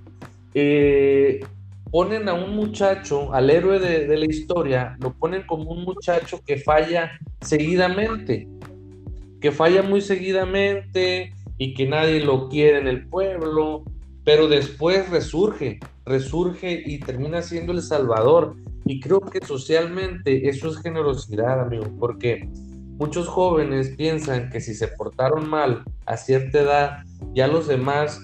eh, 0.53 1.45
ponen 1.91 2.27
a 2.29 2.34
un 2.34 2.56
muchacho, 2.56 3.34
al 3.34 3.49
héroe 3.49 3.79
de, 3.79 4.17
la 4.17 4.25
historia, 4.25 4.95
lo 4.99 5.13
ponen 5.13 5.43
como 5.43 5.71
un 5.71 5.84
muchacho 5.84 6.41
que 6.45 6.58
falla 6.58 7.12
seguidamente, 7.41 8.47
que 9.39 9.51
falla 9.51 9.84
muy 9.84 10.01
seguidamente 10.01 11.34
y 11.58 11.73
que 11.73 11.88
nadie 11.88 12.19
lo 12.19 12.49
quiere 12.49 12.79
en 12.79 12.88
el 12.88 13.08
pueblo, 13.08 13.84
pero 14.23 14.47
después 14.47 15.10
resurge, 15.10 15.79
resurge 16.06 16.82
y 16.86 16.99
termina 16.99 17.41
siendo 17.41 17.73
el 17.73 17.82
salvador. 17.82 18.56
Y 18.86 18.99
creo 18.99 19.21
que 19.21 19.45
socialmente 19.45 20.49
eso 20.49 20.69
es 20.69 20.77
generosidad, 20.82 21.62
amigo, 21.62 21.86
porque 21.99 22.49
Muchos 22.99 23.27
jóvenes 23.27 23.89
piensan 23.97 24.51
que 24.51 24.62
si 24.62 24.75
se 24.75 24.88
portaron 24.88 25.49
mal 25.49 25.84
a 26.06 26.15
cierta 26.15 26.62
edad, 26.62 26.97
ya 27.33 27.47
los 27.47 27.67
demás 27.67 28.23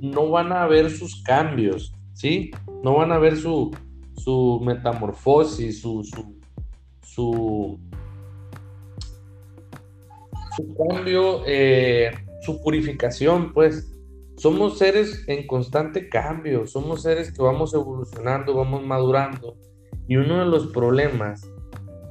no 0.00 0.30
van 0.30 0.52
a 0.52 0.66
ver 0.66 0.90
sus 0.90 1.22
cambios, 1.22 1.94
¿sí? 2.12 2.50
No 2.82 2.94
van 2.96 3.12
a 3.12 3.18
ver 3.18 3.36
su, 3.36 3.70
su 4.16 4.60
metamorfosis, 4.64 5.80
su, 5.80 6.04
su, 6.04 6.36
su, 7.02 7.78
cambio, 10.88 11.42
eh, 11.46 12.10
su 12.42 12.60
purificación, 12.62 13.52
pues. 13.52 13.90
Somos 14.36 14.78
seres 14.78 15.22
en 15.28 15.46
constante 15.46 16.08
cambio, 16.08 16.66
somos 16.66 17.02
seres 17.02 17.30
que 17.30 17.40
vamos 17.40 17.72
evolucionando, 17.72 18.52
vamos 18.52 18.84
madurando 18.84 19.56
Y 20.08 20.16
uno 20.16 20.40
de 20.40 20.46
los 20.46 20.66
problemas 20.72 21.48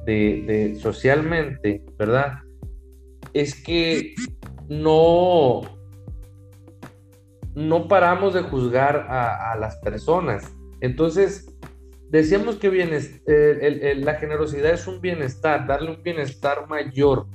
de, 0.06 0.76
socialmente, 0.80 1.84
¿verdad? 1.98 2.38
Es 3.32 3.62
que 3.62 4.14
no, 4.68 5.62
no 7.54 7.88
paramos 7.88 8.34
de 8.34 8.42
juzgar 8.42 9.06
a, 9.08 9.56
las 9.58 9.76
personas. 9.76 10.52
Entonces, 10.80 11.46
decíamos 12.10 12.56
que 12.56 12.68
bienestar, 12.68 13.22
la 13.96 14.14
generosidad 14.14 14.72
es 14.72 14.86
un 14.86 15.00
bienestar, 15.00 15.66
darle 15.66 15.90
un 15.90 16.02
bienestar 16.02 16.68
mayor. 16.68 17.26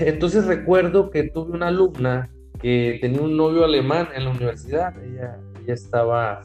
Entonces 0.00 0.46
recuerdo 0.46 1.10
que 1.10 1.24
tuve 1.24 1.52
una 1.52 1.68
alumna 1.68 2.30
que 2.60 2.98
tenía 3.00 3.20
un 3.20 3.36
novio 3.36 3.64
alemán 3.64 4.08
en 4.14 4.24
la 4.24 4.30
universidad. 4.30 4.94
Ella, 5.02 5.38
estaba 5.66 6.42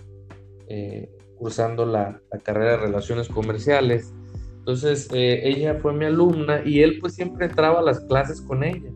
eh, 0.68 1.10
cursando 1.38 1.86
la, 1.86 2.20
carrera 2.44 2.72
de 2.72 2.78
relaciones 2.78 3.28
comerciales. 3.28 4.14
Entonces 4.60 5.10
eh, 5.14 5.42
ella 5.44 5.76
fue 5.76 5.94
mi 5.94 6.06
alumna 6.06 6.62
y 6.66 6.82
él 6.82 6.98
pues 7.00 7.16
siempre 7.16 7.46
entraba 7.46 7.80
a 7.80 7.84
las 7.84 8.00
clases 8.02 8.42
con 8.42 8.64
ella. 8.64 8.90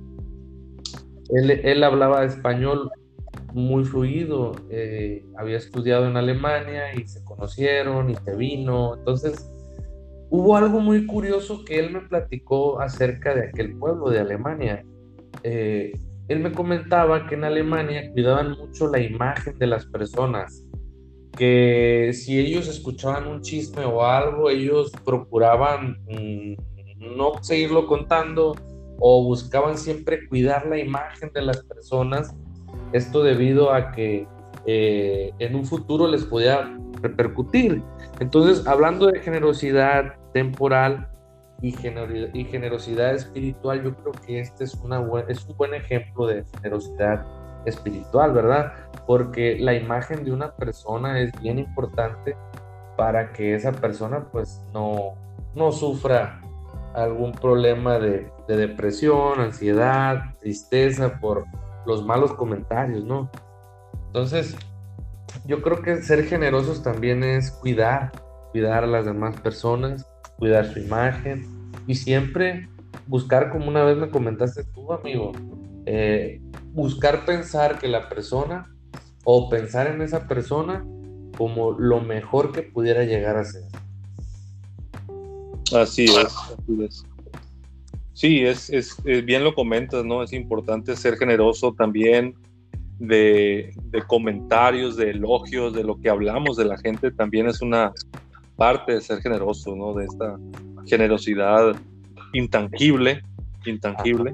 Él, 1.29 1.51
él 1.51 1.83
hablaba 1.83 2.23
español 2.23 2.91
muy 3.53 3.85
fluido, 3.85 4.53
eh, 4.69 5.25
había 5.37 5.57
estudiado 5.57 6.07
en 6.07 6.17
Alemania 6.17 6.93
y 6.93 7.07
se 7.07 7.23
conocieron 7.23 8.09
y 8.09 8.15
se 8.15 8.35
vino. 8.35 8.95
Entonces 8.97 9.49
hubo 10.29 10.57
algo 10.57 10.81
muy 10.81 11.05
curioso 11.05 11.63
que 11.63 11.79
él 11.79 11.91
me 11.91 12.01
platicó 12.01 12.81
acerca 12.81 13.33
de 13.33 13.47
aquel 13.47 13.77
pueblo 13.77 14.09
de 14.09 14.19
Alemania. 14.19 14.85
Eh, 15.43 15.93
él 16.27 16.39
me 16.39 16.51
comentaba 16.51 17.27
que 17.27 17.35
en 17.35 17.43
Alemania 17.43 18.11
cuidaban 18.11 18.57
mucho 18.57 18.87
la 18.87 18.99
imagen 18.99 19.57
de 19.57 19.67
las 19.67 19.85
personas 19.85 20.65
que 21.37 22.11
si 22.13 22.39
ellos 22.39 22.67
escuchaban 22.67 23.27
un 23.27 23.41
chisme 23.41 23.85
o 23.85 24.03
algo, 24.03 24.49
ellos 24.49 24.91
procuraban 25.03 25.97
mm, 26.09 27.15
no 27.15 27.43
seguirlo 27.43 27.87
contando 27.87 28.55
o 28.99 29.23
buscaban 29.23 29.77
siempre 29.77 30.27
cuidar 30.27 30.65
la 30.67 30.77
imagen 30.77 31.31
de 31.33 31.41
las 31.41 31.63
personas. 31.63 32.35
Esto 32.93 33.23
debido 33.23 33.73
a 33.73 33.91
que 33.91 34.27
eh, 34.65 35.33
en 35.39 35.55
un 35.55 35.65
futuro 35.65 36.07
les 36.07 36.25
podía 36.25 36.77
repercutir. 37.01 37.83
Entonces, 38.19 38.65
hablando 38.67 39.07
de 39.07 39.19
generosidad 39.19 40.15
temporal 40.33 41.09
y, 41.61 41.71
generosidad 41.71 43.13
espiritual, 43.13 43.83
yo 43.83 43.95
creo 43.95 44.11
que 44.25 44.39
este 44.39 44.63
es, 44.63 44.75
una 44.75 45.03
es 45.27 45.45
un 45.45 45.57
buen 45.57 45.73
ejemplo 45.73 46.27
de 46.27 46.43
generosidad 46.55 47.25
espiritual, 47.65 48.33
¿verdad? 48.33 48.73
Porque 49.07 49.57
la 49.59 49.73
imagen 49.73 50.23
de 50.23 50.31
una 50.31 50.55
persona 50.55 51.19
es 51.19 51.31
bien 51.41 51.59
importante 51.59 52.35
para 52.97 53.33
que 53.33 53.55
esa 53.55 53.71
persona 53.71 54.27
pues 54.31 54.63
no, 54.73 55.15
no 55.53 55.71
sufra 55.71 56.41
algún 56.95 57.33
problema 57.33 57.99
de, 57.99 58.31
depresión, 58.47 59.39
ansiedad, 59.39 60.35
tristeza 60.39 61.19
por 61.19 61.45
los 61.85 62.05
malos 62.05 62.33
comentarios, 62.33 63.03
¿no? 63.03 63.29
Entonces, 64.07 64.55
yo 65.45 65.61
creo 65.61 65.81
que 65.81 66.01
ser 66.01 66.25
generosos 66.25 66.81
también 66.83 67.23
es 67.23 67.51
cuidar, 67.51 68.11
cuidar 68.51 68.85
a 68.85 68.87
las 68.87 69.05
demás 69.05 69.39
personas, 69.41 70.07
cuidar 70.37 70.65
su 70.65 70.79
imagen 70.79 71.45
y 71.85 71.95
siempre 71.95 72.69
buscar, 73.07 73.51
como 73.51 73.67
una 73.67 73.83
vez 73.83 73.97
me 73.97 74.09
comentaste 74.09 74.63
tú, 74.63 74.93
amigo, 74.93 75.33
eh, 75.85 76.41
buscar 76.71 77.25
pensar 77.25 77.77
que 77.77 77.87
la 77.87 78.07
persona 78.07 78.73
o 79.25 79.49
pensar 79.49 79.87
en 79.87 80.01
esa 80.01 80.27
persona 80.27 80.85
como 81.37 81.73
lo 81.73 81.99
mejor 81.99 82.53
que 82.53 82.61
pudiera 82.61 83.03
llegar 83.03 83.37
a 83.37 83.43
ser. 83.43 83.63
Así 85.73 86.05
es, 86.05 87.03
Sí, 88.13 88.45
es, 88.45 88.69
es, 88.69 89.03
bien 89.03 89.43
lo 89.43 89.53
comentas, 89.53 90.05
¿no? 90.05 90.23
Es 90.23 90.31
importante 90.31 90.95
ser 90.95 91.17
generoso 91.17 91.73
también 91.73 92.33
de, 92.97 93.73
de, 93.83 94.01
comentarios, 94.03 94.95
de 94.95 95.09
elogios, 95.09 95.73
de 95.73 95.83
lo 95.83 95.99
que 95.99 96.09
hablamos 96.09 96.55
de 96.55 96.63
la 96.63 96.77
gente, 96.77 97.11
también 97.11 97.47
es 97.47 97.61
una 97.61 97.91
parte 98.55 98.93
de 98.93 99.01
ser 99.01 99.21
generoso, 99.21 99.75
¿no? 99.75 99.93
De 99.93 100.05
esta 100.05 100.37
generosidad 100.85 101.75
intangible, 102.31 103.21
intangible, 103.65 104.33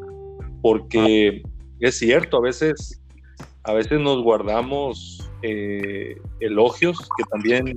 porque 0.61 1.41
es 1.79 1.97
cierto, 1.97 2.37
a 2.37 2.41
veces, 2.41 3.01
a 3.63 3.73
veces 3.73 3.99
nos 3.99 4.21
guardamos 4.21 5.27
eh, 5.41 6.15
elogios 6.39 6.99
que 7.17 7.23
también, 7.31 7.73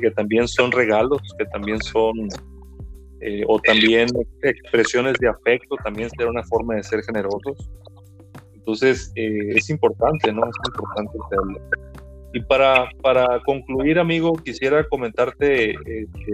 que 0.00 0.10
también 0.10 0.48
son 0.48 0.70
regalos, 0.72 1.22
que 1.38 1.46
también 1.46 1.80
son, 1.82 2.28
eh, 3.20 3.42
o 3.46 3.58
también 3.58 4.08
expresiones 4.42 5.14
de 5.18 5.28
afecto, 5.28 5.76
también 5.82 6.10
será 6.10 6.30
una 6.30 6.42
forma 6.44 6.74
de 6.76 6.82
ser 6.82 7.02
generosos. 7.02 7.70
Entonces, 8.54 9.12
eh, 9.14 9.52
es 9.54 9.70
importante, 9.70 10.32
¿no? 10.32 10.42
Es 10.44 10.56
importante 10.66 11.12
hacerlo. 11.24 11.60
Y 12.34 12.40
para, 12.40 12.88
para 13.02 13.40
concluir, 13.44 13.98
amigo, 13.98 14.34
quisiera 14.34 14.86
comentarte 14.88 15.74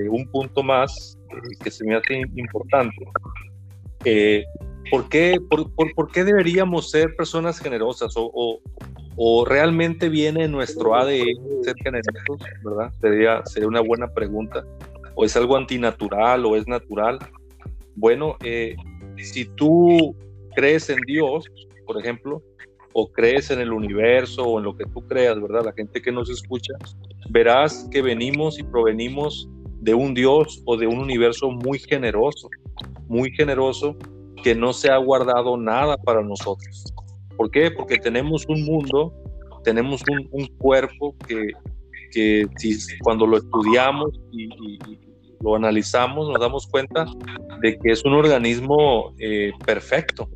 un 0.08 0.26
punto 0.28 0.62
más 0.62 1.16
que 1.62 1.70
se 1.70 1.84
me 1.84 1.94
hace 1.94 2.22
importante. 2.34 2.96
¿por 4.90 5.08
qué, 5.08 5.38
por, 5.48 6.12
qué 6.12 6.24
deberíamos 6.24 6.90
ser 6.90 7.14
personas 7.16 7.58
generosas? 7.58 8.12
O, 8.16 8.60
o, 9.16 9.44
realmente 9.44 10.08
viene 10.08 10.44
en 10.44 10.52
nuestro 10.52 10.94
ADN 10.94 11.62
ser 11.62 11.74
generosos? 11.82 12.40
¿Verdad? 12.64 12.92
Sería, 13.00 13.42
sería 13.46 13.68
una 13.68 13.80
buena 13.80 14.12
pregunta. 14.12 14.64
¿O 15.14 15.24
es 15.24 15.36
algo 15.36 15.56
antinatural 15.56 16.44
o 16.46 16.56
es 16.56 16.66
natural? 16.66 17.18
Bueno, 17.94 18.36
eh, 18.42 18.74
si 19.16 19.44
tú 19.44 20.16
crees 20.54 20.88
en 20.90 21.00
Dios, 21.06 21.46
por 21.86 22.00
ejemplo, 22.00 22.42
o 22.94 23.10
crees 23.10 23.50
en 23.50 23.60
el 23.60 23.72
universo 23.72 24.44
o 24.44 24.58
en 24.58 24.64
lo 24.64 24.76
que 24.76 24.84
tú 24.84 25.06
creas, 25.06 25.40
¿verdad? 25.40 25.64
La 25.64 25.72
gente 25.72 26.00
que 26.00 26.12
nos 26.12 26.30
escucha, 26.30 26.74
verás 27.30 27.88
que 27.90 28.02
venimos 28.02 28.58
y 28.58 28.62
provenimos 28.62 29.48
de 29.80 29.94
un 29.94 30.14
Dios 30.14 30.62
o 30.64 30.76
de 30.76 30.86
un 30.86 30.98
universo 30.98 31.50
muy 31.50 31.78
generoso, 31.78 32.48
muy 33.08 33.32
generoso 33.32 33.96
que 34.42 34.54
no 34.54 34.72
se 34.72 34.90
ha 34.90 34.96
guardado 34.96 35.56
nada 35.56 35.96
para 35.96 36.22
nosotros. 36.22 36.84
¿Por 37.36 37.50
qué? 37.50 37.70
Porque 37.70 37.98
tenemos 37.98 38.44
un 38.48 38.64
mundo, 38.64 39.12
tenemos 39.64 40.02
un, 40.30 40.46
cuerpo 40.58 41.16
que, 41.26 41.48
que 42.12 42.46
si, 42.56 42.76
cuando 43.02 43.26
lo 43.26 43.38
estudiamos 43.38 44.10
y, 44.32 44.48
lo 45.40 45.56
analizamos, 45.56 46.28
nos 46.28 46.40
damos 46.40 46.68
cuenta 46.68 47.04
de 47.60 47.76
que 47.76 47.90
es 47.90 48.04
un 48.04 48.12
organismo 48.12 49.12
eh, 49.18 49.50
perfecto. 49.66 50.28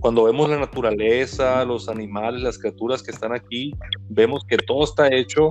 Cuando 0.00 0.24
vemos 0.24 0.48
la 0.48 0.58
naturaleza, 0.58 1.64
los 1.64 1.88
animales, 1.88 2.42
las 2.42 2.58
criaturas 2.58 3.02
que 3.02 3.10
están 3.10 3.32
aquí, 3.32 3.74
vemos 4.10 4.44
que 4.48 4.56
todo 4.58 4.84
está 4.84 5.12
hecho 5.12 5.50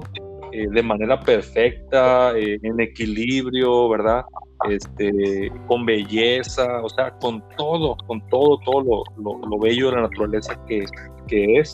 eh, 0.54 0.68
de 0.70 0.82
manera 0.82 1.20
perfecta, 1.20 2.38
eh, 2.38 2.58
en 2.64 2.80
equilibrio, 2.80 3.90
¿verdad? 3.90 4.24
este, 4.70 5.52
con 5.68 5.86
belleza, 5.86 6.82
o 6.82 6.90
sea, 6.90 7.12
con 7.20 7.44
todo, 7.58 7.96
con 8.08 8.26
todo, 8.30 8.58
todo 8.60 9.04
lo, 9.18 9.60
bello 9.60 9.90
de 9.90 9.96
la 9.96 10.02
naturaleza 10.04 10.60
que, 10.68 10.86
es. 11.28 11.74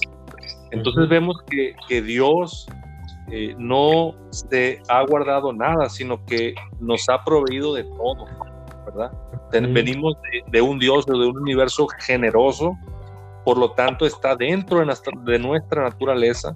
Entonces 0.72 1.10
vemos 1.10 1.38
que, 1.50 2.02
Dios 2.02 2.68
eh, 3.32 3.56
no 3.58 4.16
se 4.30 4.82
ha 4.88 5.06
guardado 5.06 5.54
nada, 5.54 5.90
sino 5.90 6.24
que 6.26 6.56
nos 6.80 7.08
ha 7.10 7.24
proveído 7.24 7.74
de 7.74 7.84
todo, 7.84 8.26
¿verdad? 8.86 9.12
Venimos 9.52 10.16
de, 10.52 10.62
un 10.62 10.80
Dios, 10.80 11.06
de 11.06 11.14
un 11.14 11.38
universo 11.38 11.88
generoso, 12.00 12.78
por 13.46 13.58
lo 13.58 13.72
tanto 13.72 14.06
está 14.06 14.36
dentro 14.36 14.80
de 14.80 14.86
nuestra, 14.86 15.14
de 15.24 15.40
nuestra 15.40 15.84
naturaleza, 15.84 16.56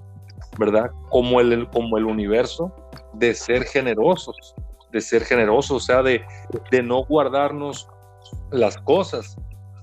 ¿verdad? 0.58 0.90
Como 1.10 1.40
el, 1.40 1.68
como 1.70 1.98
el 1.98 2.04
universo, 2.04 2.72
de 3.14 3.34
ser 3.34 3.64
generosos 3.64 4.54
de 4.94 5.00
ser 5.00 5.24
generosos, 5.24 5.82
o 5.82 5.84
sea, 5.84 6.02
de, 6.04 6.24
de 6.70 6.82
no 6.82 7.04
guardarnos 7.04 7.88
las 8.52 8.78
cosas. 8.78 9.36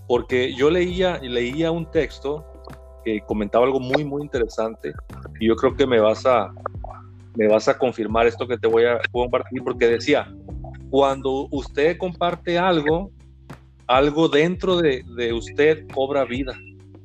Porque 0.07 0.55
yo 0.55 0.69
leía, 0.69 1.19
leía 1.19 1.69
un 1.69 1.85
texto 1.91 2.45
que 3.03 3.19
comentaba 3.27 3.65
algo 3.65 3.79
muy, 3.79 4.05
muy 4.05 4.21
interesante 4.21 4.93
y 5.39 5.47
yo 5.47 5.55
creo 5.55 5.75
que 5.75 5.85
me 5.85 5.99
vas 5.99 6.25
a, 6.25 6.49
me 7.35 7.47
vas 7.47 7.67
a 7.67 7.77
confirmar 7.77 8.27
esto 8.27 8.47
que 8.47 8.57
te 8.57 8.67
voy 8.67 8.85
a 8.85 8.99
compartir 9.11 9.63
porque 9.63 9.87
decía, 9.87 10.27
cuando 10.89 11.47
usted 11.51 11.97
comparte 11.97 12.57
algo, 12.57 13.11
algo 13.87 14.27
dentro 14.29 14.77
de, 14.77 15.33
usted 15.33 15.87
cobra 15.93 16.25
vida. 16.25 16.57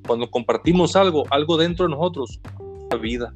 Cuando 0.06 0.30
compartimos 0.30 0.94
algo, 0.96 1.24
algo 1.30 1.56
dentro 1.56 1.86
de 1.86 1.92
nosotros 1.92 2.40
cobra 2.56 2.98
vida. 2.98 3.32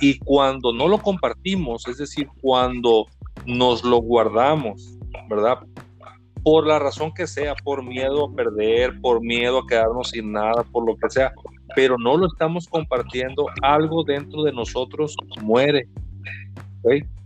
Y 0.00 0.18
cuando 0.20 0.72
no 0.72 0.88
lo 0.88 0.98
compartimos, 0.98 1.86
es 1.88 1.98
decir, 1.98 2.28
cuando 2.40 3.06
nos 3.46 3.84
lo 3.84 3.98
guardamos, 3.98 4.96
¿verdad? 5.28 5.58
Por 6.42 6.66
la 6.66 6.78
razón 6.78 7.12
que 7.12 7.26
sea, 7.26 7.54
por 7.56 7.84
miedo 7.84 8.26
a 8.26 8.32
perder, 8.32 9.00
por 9.00 9.20
miedo 9.20 9.58
a 9.58 9.66
quedarnos 9.66 10.10
sin 10.10 10.32
nada, 10.32 10.64
por 10.70 10.86
lo 10.86 10.96
que 10.96 11.10
sea, 11.10 11.32
pero 11.74 11.98
no 11.98 12.16
lo 12.16 12.26
estamos 12.26 12.68
compartiendo, 12.68 13.46
algo 13.62 14.04
dentro 14.04 14.42
de 14.44 14.52
nosotros 14.52 15.16
muere. 15.42 15.88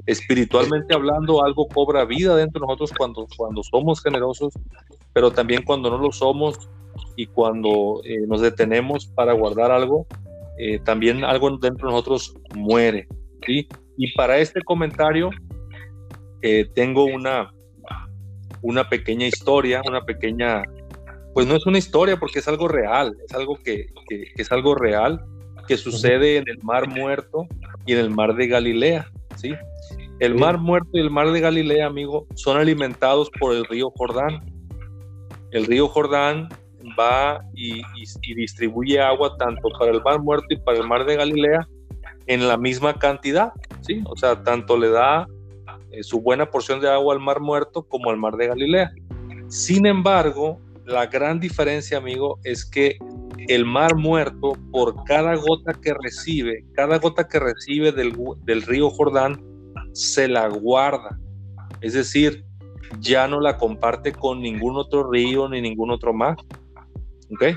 Espiritualmente 0.06 0.94
hablando, 0.94 1.44
algo 1.44 1.68
cobra 1.68 2.04
vida 2.04 2.34
dentro 2.36 2.60
de 2.60 2.66
nosotros 2.66 2.92
cuando, 2.96 3.26
cuando 3.36 3.62
somos 3.62 4.02
generosos, 4.02 4.52
pero 5.12 5.30
también 5.30 5.62
cuando 5.62 5.90
no 5.90 5.98
lo 5.98 6.10
somos 6.10 6.68
y 7.16 7.26
cuando 7.26 8.00
eh, 8.04 8.26
nos 8.26 8.40
detenemos 8.40 9.06
para 9.06 9.32
guardar 9.32 9.70
algo, 9.70 10.06
eh, 10.58 10.80
también 10.80 11.24
algo 11.24 11.50
dentro 11.58 11.88
de 11.88 11.92
nosotros 11.92 12.34
muere. 12.54 13.06
¿sí? 13.46 13.68
Y 13.96 14.12
para 14.14 14.38
este 14.38 14.60
comentario 14.62 15.30
eh, 16.40 16.68
tengo 16.74 17.04
una, 17.04 17.52
una 18.60 18.88
pequeña 18.88 19.26
historia, 19.26 19.82
una 19.86 20.04
pequeña, 20.04 20.64
pues 21.32 21.46
no 21.46 21.54
es 21.54 21.64
una 21.66 21.78
historia 21.78 22.16
porque 22.16 22.40
es 22.40 22.48
algo 22.48 22.66
real, 22.66 23.16
es 23.24 23.34
algo 23.34 23.56
que, 23.62 23.86
que 24.08 24.26
es 24.36 24.50
algo 24.50 24.74
real 24.74 25.24
que 25.68 25.76
sucede 25.76 26.38
en 26.38 26.48
el 26.48 26.58
Mar 26.62 26.88
Muerto 26.88 27.46
y 27.86 27.92
en 27.92 27.98
el 27.98 28.10
Mar 28.10 28.34
de 28.34 28.46
Galilea. 28.46 29.06
¿sí? 29.36 29.52
El 30.20 30.34
Mar 30.34 30.58
Muerto 30.58 30.90
y 30.92 31.00
el 31.00 31.10
Mar 31.10 31.30
de 31.32 31.40
Galilea, 31.40 31.86
amigo, 31.86 32.26
son 32.34 32.56
alimentados 32.56 33.30
por 33.40 33.54
el 33.54 33.64
río 33.64 33.90
Jordán. 33.96 34.40
El 35.50 35.66
río 35.66 35.88
Jordán 35.88 36.48
va 36.98 37.40
y, 37.54 37.82
distribuye 38.34 39.00
agua 39.00 39.36
tanto 39.36 39.68
para 39.78 39.92
el 39.92 40.02
Mar 40.02 40.20
Muerto 40.20 40.46
y 40.50 40.56
para 40.56 40.78
el 40.78 40.86
Mar 40.86 41.04
de 41.04 41.16
Galilea 41.16 41.66
en 42.26 42.46
la 42.46 42.56
misma 42.56 42.94
cantidad, 42.94 43.52
¿sí? 43.80 44.02
O 44.06 44.16
sea, 44.16 44.42
tanto 44.42 44.78
le 44.78 44.90
da 44.90 45.26
eh, 45.90 46.02
su 46.02 46.20
buena 46.20 46.46
porción 46.46 46.80
de 46.80 46.88
agua 46.88 47.14
al 47.14 47.20
Mar 47.20 47.40
Muerto 47.40 47.82
como 47.82 48.10
al 48.10 48.16
Mar 48.16 48.36
de 48.36 48.46
Galilea. 48.46 48.92
Sin 49.48 49.86
embargo, 49.86 50.60
la 50.86 51.06
gran 51.06 51.40
diferencia, 51.40 51.98
amigo, 51.98 52.38
es 52.44 52.64
que 52.64 52.96
el 53.48 53.64
Mar 53.64 53.96
Muerto, 53.96 54.52
por 54.70 55.04
cada 55.04 55.34
gota 55.36 55.74
que 55.74 55.94
recibe, 55.94 56.64
cada 56.74 56.98
gota 56.98 57.28
que 57.28 57.38
recibe 57.38 57.92
del, 57.92 58.14
del 58.44 58.62
río 58.62 58.90
Jordán, 58.90 59.42
se 59.92 60.28
la 60.28 60.48
guarda. 60.48 61.18
Es 61.80 61.94
decir, 61.94 62.44
ya 63.00 63.26
no 63.28 63.40
la 63.40 63.56
comparte 63.56 64.12
con 64.12 64.40
ningún 64.40 64.76
otro 64.76 65.10
río 65.10 65.48
ni 65.48 65.60
ningún 65.60 65.90
otro 65.90 66.12
mar. 66.12 66.36
¿Ok? 67.30 67.56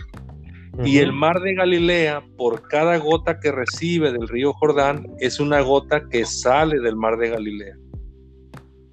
Y 0.83 0.97
el 0.97 1.13
mar 1.13 1.39
de 1.39 1.53
Galilea, 1.53 2.21
por 2.37 2.67
cada 2.67 2.97
gota 2.97 3.39
que 3.39 3.51
recibe 3.51 4.11
del 4.11 4.27
río 4.27 4.51
Jordán, 4.53 5.07
es 5.19 5.39
una 5.39 5.61
gota 5.61 6.09
que 6.09 6.25
sale 6.25 6.81
del 6.81 6.97
mar 6.97 7.17
de 7.17 7.29
Galilea. 7.29 7.77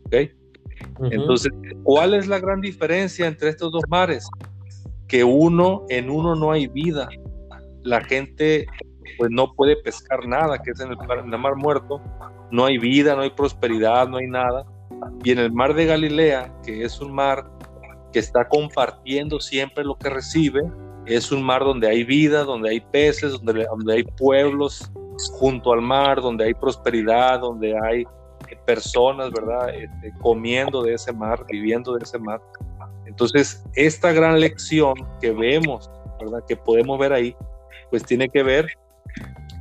¿Ok? 0.05 0.15
Entonces, 1.11 1.53
¿cuál 1.83 2.15
es 2.15 2.29
la 2.29 2.39
gran 2.39 2.61
diferencia 2.61 3.27
entre 3.27 3.49
estos 3.49 3.73
dos 3.73 3.83
mares? 3.89 4.29
Que 5.12 5.25
uno, 5.25 5.85
en 5.90 6.09
uno 6.09 6.35
no 6.35 6.53
hay 6.53 6.68
vida. 6.68 7.07
La 7.83 8.01
gente 8.01 8.64
pues 9.18 9.31
no 9.31 9.53
puede 9.53 9.77
pescar 9.77 10.27
nada, 10.27 10.57
que 10.57 10.70
es 10.70 10.81
en 10.81 10.88
el, 10.90 11.38
mar 11.38 11.55
muerto. 11.55 12.01
No 12.51 12.64
hay 12.64 12.79
vida, 12.79 13.14
no 13.14 13.20
hay 13.20 13.29
prosperidad, 13.29 14.09
no 14.09 14.16
hay 14.16 14.27
nada. 14.27 14.64
Y 15.22 15.33
en 15.33 15.38
el 15.38 15.53
mar 15.53 15.75
de 15.75 15.85
Galilea, 15.85 16.55
que 16.64 16.83
es 16.83 16.98
un 16.98 17.12
mar 17.12 17.44
que 18.11 18.20
está 18.20 18.48
compartiendo 18.48 19.38
siempre 19.38 19.85
lo 19.85 19.98
que 19.98 20.09
recibe. 20.09 20.62
Es 21.05 21.31
un 21.31 21.42
mar 21.42 21.62
donde 21.62 21.88
hay 21.88 22.05
vida, 22.05 22.44
donde 22.44 22.70
hay 22.70 22.81
peces, 22.81 23.33
donde, 23.33 23.66
donde 23.66 23.92
hay 23.96 24.05
pueblos 24.05 24.90
junto 25.35 25.75
al 25.75 25.83
mar, 25.83 26.22
donde 26.22 26.46
hay 26.46 26.55
prosperidad, 26.55 27.40
donde 27.40 27.79
hay 27.79 28.07
personas, 28.64 29.31
¿verdad? 29.31 29.75
Este, 29.75 30.12
comiendo 30.20 30.83
de 30.83 30.94
ese 30.94 31.12
mar, 31.12 31.44
viviendo 31.51 31.94
de 31.94 32.03
ese 32.03 32.18
mar. 32.18 32.40
Entonces, 33.07 33.65
esta 33.75 34.12
gran 34.12 34.41
lección 34.41 34.95
que 35.21 35.33
vemos, 35.33 35.91
¿verdad? 36.21 36.45
Que 36.47 36.57
podemos 36.57 36.99
ver 36.99 37.12
ahí, 37.12 37.37
pues 37.91 38.05
tiene 38.05 38.29
que 38.29 38.43
ver 38.43 38.67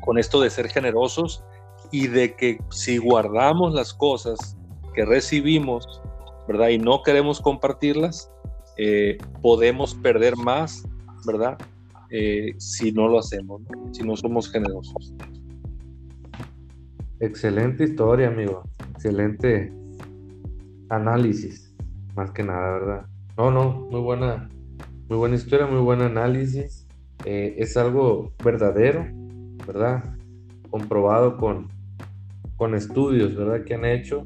con 0.01 0.17
esto 0.17 0.41
de 0.41 0.49
ser 0.49 0.67
generosos 0.67 1.43
y 1.91 2.07
de 2.07 2.35
que 2.35 2.59
si 2.69 2.97
guardamos 2.97 3.73
las 3.73 3.93
cosas 3.93 4.57
que 4.93 5.05
recibimos, 5.05 6.01
¿verdad? 6.47 6.69
Y 6.69 6.77
no 6.77 7.03
queremos 7.03 7.41
compartirlas, 7.41 8.31
eh, 8.77 9.17
podemos 9.41 9.95
perder 9.95 10.35
más, 10.37 10.87
¿verdad? 11.25 11.57
Eh, 12.09 12.53
si 12.57 12.91
no 12.91 13.07
lo 13.07 13.19
hacemos, 13.19 13.61
si 13.91 14.03
no 14.03 14.15
somos 14.15 14.51
generosos. 14.51 15.13
Excelente 17.19 17.83
historia, 17.83 18.27
amigo. 18.27 18.63
Excelente 18.95 19.71
análisis, 20.89 21.73
más 22.15 22.31
que 22.31 22.43
nada, 22.43 22.71
¿verdad? 22.79 23.10
No, 23.37 23.51
no, 23.51 23.87
muy 23.89 24.01
buena, 24.01 24.49
muy 25.07 25.17
buena 25.17 25.35
historia, 25.35 25.65
muy 25.67 25.81
buen 25.81 26.01
análisis. 26.01 26.87
Eh, 27.25 27.55
es 27.57 27.77
algo 27.77 28.33
verdadero, 28.43 29.07
¿verdad? 29.65 30.03
Comprobado 30.69 31.37
con, 31.37 31.69
con 32.57 32.75
estudios, 32.75 33.35
¿verdad? 33.35 33.63
Que 33.63 33.75
han 33.75 33.85
hecho. 33.85 34.25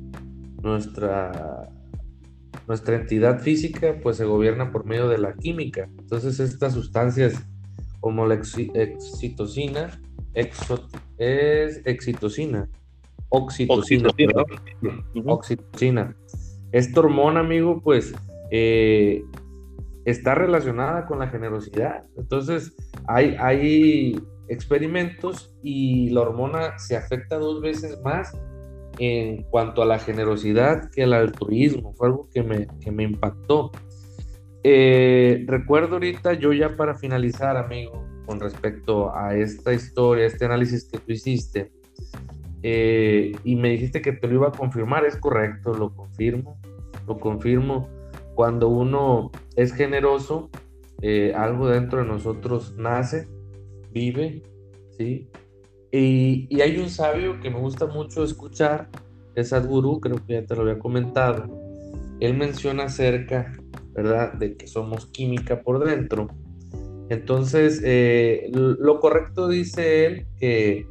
Nuestra 0.62 1.70
nuestra 2.68 2.96
entidad 2.96 3.42
física 3.42 4.00
pues 4.02 4.18
se 4.18 4.26
gobierna 4.26 4.72
por 4.72 4.86
medio 4.86 5.08
de 5.08 5.18
la 5.18 5.34
química. 5.36 5.88
Entonces 6.00 6.40
estas 6.40 6.74
sustancias 6.74 7.46
como 8.00 8.26
la 8.26 8.36
excitocina, 8.36 10.00
es 10.34 11.82
excitocina, 11.86 12.70
oxitocina, 13.30 14.10
oxitocina. 15.26 16.16
Esta 16.72 17.00
hormona, 17.00 17.40
amigo, 17.40 17.82
pues 17.82 18.14
eh, 18.52 19.24
está 20.06 20.36
relacionada 20.36 21.06
con 21.06 21.20
la 21.20 21.28
generosidad. 21.28 22.06
Entonces 22.18 22.76
hay, 23.08 23.36
hay 23.40 24.20
experimentos 24.48 25.56
y 25.64 26.10
la 26.12 26.22
hormona 26.22 26.78
se 26.78 26.96
afecta 26.96 27.38
dos 27.38 27.62
veces 27.62 28.00
más 28.04 28.38
en 29.00 29.44
cuanto 29.44 29.82
a 29.82 29.86
la 29.86 30.00
generosidad 30.00 30.90
que 30.92 31.04
el 31.04 31.14
altruismo. 31.14 31.94
Fue 31.96 32.08
algo 32.08 32.30
que 32.34 32.44
me, 32.44 32.68
que 32.82 32.92
me 32.92 33.04
impactó. 33.04 33.72
Eh, 34.64 35.46
recuerdo 35.48 35.94
ahorita, 35.94 36.34
yo 36.34 36.54
ya 36.54 36.76
para 36.76 36.96
finalizar, 36.96 37.58
amigo, 37.58 38.04
con 38.26 38.40
respecto 38.40 39.16
a 39.16 39.36
esta 39.36 39.74
historia, 39.74 40.26
este 40.26 40.46
análisis 40.46 40.90
que 40.90 40.98
tú 40.98 41.12
hiciste, 41.12 41.72
eh, 42.64 43.34
y 43.44 43.56
me 43.56 43.70
dijiste 43.70 44.02
que 44.02 44.12
te 44.12 44.28
lo 44.28 44.34
iba 44.34 44.48
a 44.48 44.52
confirmar, 44.52 45.06
es 45.06 45.18
correcto, 45.18 45.76
lo 45.76 45.94
confirmo, 45.94 46.60
lo 47.06 47.20
confirmo. 47.20 47.88
Cuando 48.36 48.68
uno 48.68 49.32
es 49.56 49.74
generoso, 49.74 50.50
eh, 51.02 51.34
algo 51.36 51.70
dentro 51.70 52.00
de 52.00 52.06
nosotros 52.06 52.76
nace, 52.78 53.28
vive, 53.92 54.44
¿sí? 54.98 55.30
Y, 55.92 56.62
hay 56.62 56.78
un 56.78 56.90
sabio 56.90 57.40
que 57.40 57.50
me 57.50 57.60
gusta 57.60 57.86
mucho 57.86 58.26
escuchar, 58.26 58.90
es 59.36 59.50
Sadhguru, 59.50 60.02
creo 60.02 60.18
que 60.26 60.34
ya 60.34 60.46
te 60.46 60.56
lo 60.56 60.64
había 60.64 60.78
comentado. 60.78 61.46
Él 62.20 62.36
menciona 62.36 62.84
acerca, 62.86 63.54
¿verdad?, 63.94 64.34
de 64.34 64.58
que 64.58 64.68
somos 64.68 65.06
química 65.06 65.62
por 65.62 65.86
dentro. 65.86 66.28
Entonces, 67.10 67.82
eh, 67.86 68.50
lo 68.52 69.00
correcto 69.00 69.48
dice 69.48 70.06
él 70.06 70.28
que, 70.38 70.88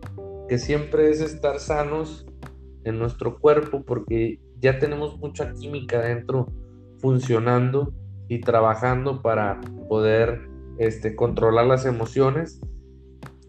que 0.49 0.59
siempre 0.59 1.11
es 1.11 1.21
estar 1.21 1.61
sanos 1.61 2.25
en 2.85 2.99
nuestro 2.99 3.39
cuerpo 3.39 3.83
porque 3.83 4.39
ya 4.61 4.79
tenemos 4.79 5.19
mucha 5.19 5.53
química 5.53 6.01
dentro 6.01 6.47
funcionando 7.05 7.93
y 8.29 8.41
trabajando 8.41 9.21
para 9.21 9.61
poder 9.91 10.49
este, 10.79 11.15
controlar 11.15 11.67
las 11.67 11.85
emociones 11.85 12.63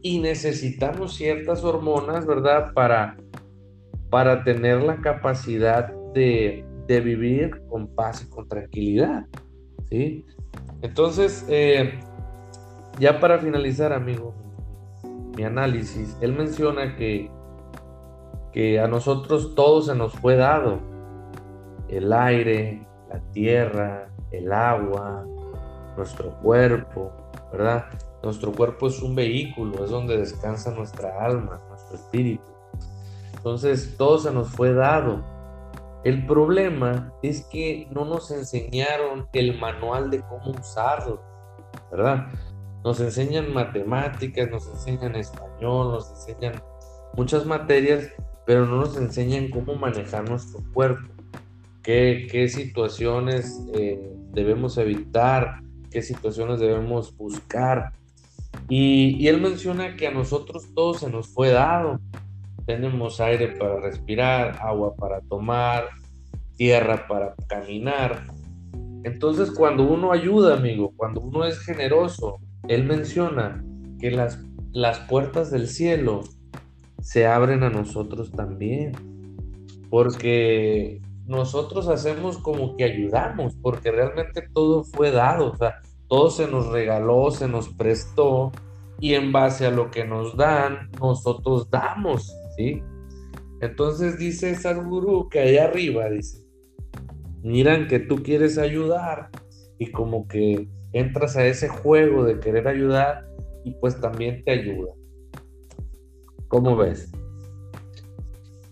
y 0.02 0.20
necesitamos 0.20 1.16
ciertas 1.16 1.64
hormonas, 1.64 2.26
¿verdad? 2.26 2.74
Para, 2.74 3.16
para 4.10 4.44
tener 4.44 4.84
la 4.84 4.98
capacidad 4.98 5.88
de, 6.14 6.66
vivir 6.86 7.62
con 7.70 7.88
paz 7.88 8.26
y 8.26 8.30
con 8.30 8.46
tranquilidad, 8.50 9.26
¿sí? 9.90 10.26
Entonces, 10.82 11.46
eh, 11.48 11.98
ya 13.00 13.22
para 13.22 13.40
finalizar, 13.40 13.94
amigo, 13.94 14.36
mi 15.38 15.46
análisis, 15.46 16.18
él 16.20 16.34
menciona 16.34 16.98
que, 16.98 17.32
que 18.52 18.82
a 18.82 18.88
nosotros 18.90 19.56
todo 19.56 19.82
se 19.82 19.96
nos 19.96 20.12
fue 20.12 20.36
dado, 20.36 20.80
el 21.88 22.12
aire, 22.12 22.86
la 23.16 23.32
tierra, 23.32 24.10
el 24.32 24.52
agua, 24.52 25.26
nuestro 25.96 26.32
cuerpo, 26.42 27.12
¿verdad? 27.52 27.86
Nuestro 28.22 28.52
cuerpo 28.52 28.88
es 28.88 29.02
un 29.02 29.16
vehículo, 29.16 29.84
es 29.86 29.92
donde 29.92 30.18
descansa 30.18 30.72
nuestra 30.72 31.24
alma, 31.24 31.62
nuestro 31.70 31.96
espíritu. 31.96 32.44
Entonces, 33.36 33.96
todo 33.98 34.18
se 34.18 34.32
nos 34.32 34.50
fue 34.50 34.74
dado. 34.74 35.24
El 36.04 36.26
problema 36.28 37.14
es 37.22 37.46
que 37.46 37.88
no 37.92 38.06
nos 38.06 38.32
enseñaron 38.32 39.28
el 39.34 39.58
manual 39.60 40.10
de 40.12 40.22
cómo 40.22 40.52
usarlo, 40.52 41.22
¿verdad? 41.92 42.28
Nos 42.84 43.00
enseñan 43.00 43.54
matemáticas, 43.54 44.50
nos 44.50 44.68
enseñan 44.68 45.16
español, 45.16 45.94
nos 45.94 46.10
enseñan 46.12 46.62
muchas 47.14 47.46
materias, 47.46 48.10
pero 48.46 48.66
no 48.66 48.78
nos 48.78 48.98
enseñan 48.98 49.50
cómo 49.50 49.76
manejar 49.76 50.30
nuestro 50.30 50.60
cuerpo, 50.74 51.15
qué, 51.86 52.28
qué 52.32 52.50
situaciones 52.50 53.64
eh, 53.76 54.12
debemos 54.32 54.78
evitar, 54.78 55.62
qué 55.92 56.02
situaciones 56.02 56.60
debemos 56.60 57.16
buscar. 57.16 57.94
Y, 58.68 59.28
él 59.28 59.40
menciona 59.40 59.96
que 59.96 60.08
a 60.08 60.12
nosotros 60.12 60.66
todo 60.74 60.96
se 60.96 61.10
nos 61.10 61.28
fue 61.28 61.52
dado. 61.52 62.00
tenemos 62.66 63.22
aire 63.22 63.50
para 63.50 63.80
respirar, 63.80 64.58
agua 64.60 64.96
para 64.96 65.22
tomar, 65.22 65.90
tierra 66.56 67.08
para 67.08 67.36
caminar. 67.48 68.26
Entonces 69.04 69.52
cuando 69.52 69.84
uno 69.84 70.12
ayuda, 70.12 70.56
amigo, 70.56 70.92
cuando 70.98 71.22
uno 71.22 71.46
es 71.46 71.60
generoso, 71.60 72.40
él 72.68 72.86
menciona 72.86 73.64
que 74.00 74.10
las, 74.10 74.40
las 74.74 74.98
puertas 75.02 75.52
del 75.52 75.68
cielo 75.68 76.24
se 77.02 77.28
abren 77.28 77.62
a 77.62 77.70
nosotros 77.70 78.32
también. 78.32 78.94
Porque 79.92 81.00
nosotros 81.28 81.88
hacemos 81.88 82.38
como 82.38 82.76
que 82.78 82.84
ayudamos, 82.84 83.56
porque 83.62 83.92
realmente 83.92 84.48
todo 84.54 84.84
fue 84.84 85.12
dado, 85.12 85.52
o 85.52 85.56
sea, 85.56 85.82
todo 86.08 86.30
se 86.30 86.48
nos 86.48 86.68
regaló, 86.68 87.32
se 87.32 87.48
nos 87.48 87.70
prestó, 87.70 88.52
y 89.00 89.14
en 89.14 89.32
base 89.32 89.66
a 89.66 89.72
lo 89.72 89.92
que 89.92 90.06
nos 90.06 90.38
dan, 90.38 90.90
nosotros 91.00 91.70
damos, 91.70 92.34
¿sí? 92.56 92.82
Entonces 93.62 94.18
dice 94.18 94.56
Sadhguru 94.56 95.30
que 95.30 95.40
allá 95.40 95.66
arriba, 95.66 96.10
dice, 96.10 96.44
miran 97.42 97.88
que 97.88 98.00
tú 98.00 98.24
quieres 98.24 98.58
ayudar 98.58 99.30
y 99.78 99.92
como 99.92 100.28
que 100.28 100.68
entras 100.94 101.36
a 101.36 101.46
ese 101.46 101.68
juego 101.68 102.24
de 102.24 102.40
querer 102.40 102.68
ayudar 102.68 103.26
y 103.64 103.72
pues 103.76 104.00
también 104.00 104.44
te 104.44 104.52
ayuda. 104.52 104.94
¿Cómo 106.48 106.76
ves? 106.76 107.12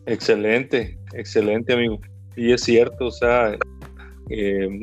Excelente, 0.06 1.00
excelente 1.14 1.74
amigo. 1.74 2.00
Y 2.36 2.52
es 2.52 2.62
cierto, 2.64 3.08
o 3.08 3.12
sea, 3.12 3.58
eh, 4.30 4.82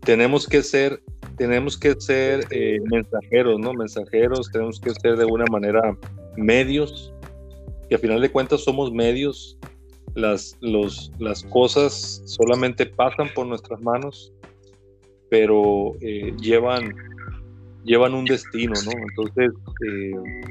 tenemos 0.00 0.46
que 0.46 0.62
ser, 0.62 1.02
tenemos 1.36 1.76
que 1.76 1.94
ser 1.98 2.46
eh, 2.50 2.78
mensajeros, 2.90 3.58
¿no? 3.58 3.72
Mensajeros, 3.72 4.50
tenemos 4.52 4.80
que 4.80 4.90
ser 4.94 5.16
de 5.16 5.22
alguna 5.22 5.46
manera 5.50 5.96
medios, 6.36 7.12
que 7.88 7.96
a 7.96 7.98
final 7.98 8.20
de 8.20 8.30
cuentas 8.30 8.62
somos 8.62 8.92
medios, 8.92 9.58
las, 10.14 10.56
los, 10.60 11.10
las 11.18 11.42
cosas 11.44 12.22
solamente 12.24 12.86
pasan 12.86 13.28
por 13.34 13.46
nuestras 13.46 13.80
manos, 13.80 14.32
pero 15.28 15.94
eh, 16.00 16.32
llevan, 16.40 16.94
llevan 17.84 18.14
un 18.14 18.24
destino, 18.24 18.74
¿no? 18.84 18.92
Entonces, 18.92 19.50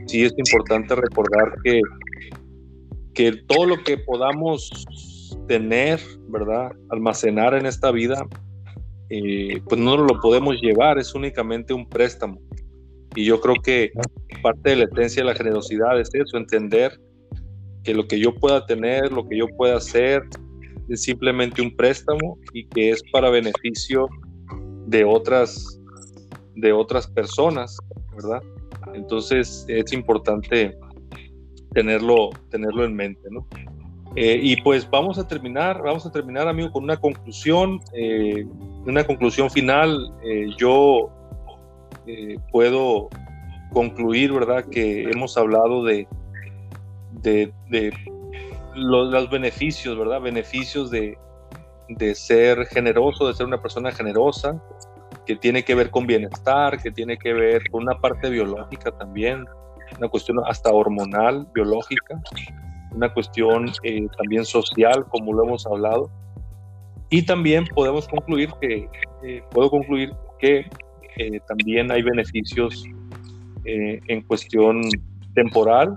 sí 0.08 0.23
es 0.23 0.34
importante 0.38 0.95
recordar 0.95 1.56
que 1.63 1.82
que 3.13 3.32
todo 3.47 3.65
lo 3.65 3.84
que 3.84 3.97
podamos 3.97 4.71
tener, 5.48 6.00
¿verdad? 6.30 6.72
Almacenar 6.89 7.54
en 7.54 7.65
esta 7.65 7.91
vida, 7.91 8.26
eh, 9.10 9.62
pues 9.67 9.80
no 9.80 9.98
lo 9.98 10.19
podemos 10.19 10.62
llevar, 10.62 10.98
es 10.98 11.13
únicamente 11.13 11.74
un 11.74 11.88
préstamo. 11.88 12.39
Y 13.15 13.26
yo 13.26 13.39
creo 13.41 13.56
que 13.63 13.91
parte 14.41 14.72
de 14.72 14.76
la 14.78 14.84
esencia 14.86 15.24
de 15.24 15.30
la 15.30 15.36
generosidad 15.36 16.00
es 16.00 16.10
eso, 16.13 16.38
entender 16.38 17.00
que 17.84 17.93
lo 17.93 18.08
que 18.08 18.19
yo 18.19 18.34
pueda 18.34 18.65
tener, 18.65 19.12
lo 19.12 19.28
que 19.28 19.38
yo 19.38 19.48
pueda 19.58 19.78
hacer, 19.78 20.24
es 20.89 21.04
simplemente 21.04 21.62
un 21.62 21.76
préstamo 21.76 22.38
y 22.54 22.65
que 22.67 22.89
es 22.91 23.04
para 23.12 23.30
beneficio 23.30 24.08
de 24.88 25.04
otras, 25.04 25.80
de 26.56 26.74
otras 26.74 27.08
personas, 27.08 27.78
¿verdad? 28.15 28.41
Entonces 28.93 29.65
es 29.67 29.93
importante 29.93 30.76
tenerlo, 31.74 32.30
tenerlo 32.50 32.86
en 32.86 32.96
mente, 32.96 33.28
¿no? 33.32 33.48
Eh, 34.15 34.39
y 34.41 34.62
pues 34.62 34.88
vamos 34.89 35.17
a 35.17 35.28
terminar, 35.28 35.82
vamos 35.82 36.06
a 36.06 36.12
terminar, 36.12 36.47
amigo, 36.47 36.71
con 36.71 36.84
una 36.84 36.97
conclusión, 36.97 37.82
eh, 37.93 38.45
una 38.86 39.04
conclusión 39.06 39.49
final. 39.49 40.13
Eh, 40.23 40.49
yo 40.58 41.10
puedo 42.52 43.10
concluir, 43.71 44.32
¿verdad?, 44.34 44.65
que 44.69 45.10
hemos 45.10 45.38
hablado 45.38 45.84
de, 45.84 46.08
de, 47.21 47.52
los, 48.76 49.30
beneficios, 49.30 49.97
¿verdad?, 49.97 50.21
beneficios 50.21 50.91
de, 50.91 51.17
de 51.88 52.13
ser 52.13 52.65
generoso, 52.67 53.28
de 53.28 53.34
ser 53.34 53.47
una 53.47 53.62
persona 53.62 53.91
generosa, 53.91 54.62
que 55.26 55.38
tiene 55.38 55.63
que 55.63 55.76
ver 55.76 55.89
con 55.89 56.06
bienestar, 56.06 56.82
que 56.82 56.91
tiene 56.91 57.17
que 57.17 57.34
ver 57.34 57.69
con 57.71 57.84
una 57.84 57.97
parte 57.99 58.30
biológica 58.30 58.91
también, 58.91 59.45
una 59.97 60.10
cuestión 60.10 60.39
hasta 60.45 60.71
hormonal, 60.71 61.47
biológica, 61.54 62.21
una 62.93 63.13
cuestión 63.13 63.71
eh, 63.84 64.08
también 64.17 64.45
social, 64.45 65.06
como 65.10 65.34
lo 65.34 65.43
hemos 65.43 65.65
hablado. 65.65 66.10
Y 67.10 67.23
también 67.23 67.65
podemos 67.75 68.08
concluir 68.08 68.49
que, 68.62 68.88
eh, 69.23 69.43
puedo 69.51 69.69
concluir 69.69 70.12
que 70.39 70.65
eh, 71.17 71.39
también 71.47 71.91
hay 71.91 72.01
beneficios 72.01 72.86
en 73.65 74.21
cuestión 74.23 74.82
temporal, 75.36 75.95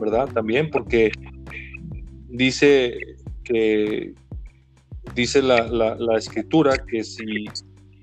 ¿verdad? 0.00 0.28
También 0.32 0.70
porque 0.70 1.10
dice 2.28 2.96
que 3.42 4.14
dice 5.16 5.42
la, 5.42 5.66
la, 5.66 5.96
la 5.96 6.16
escritura 6.16 6.76
que 6.78 7.02
si 7.02 7.46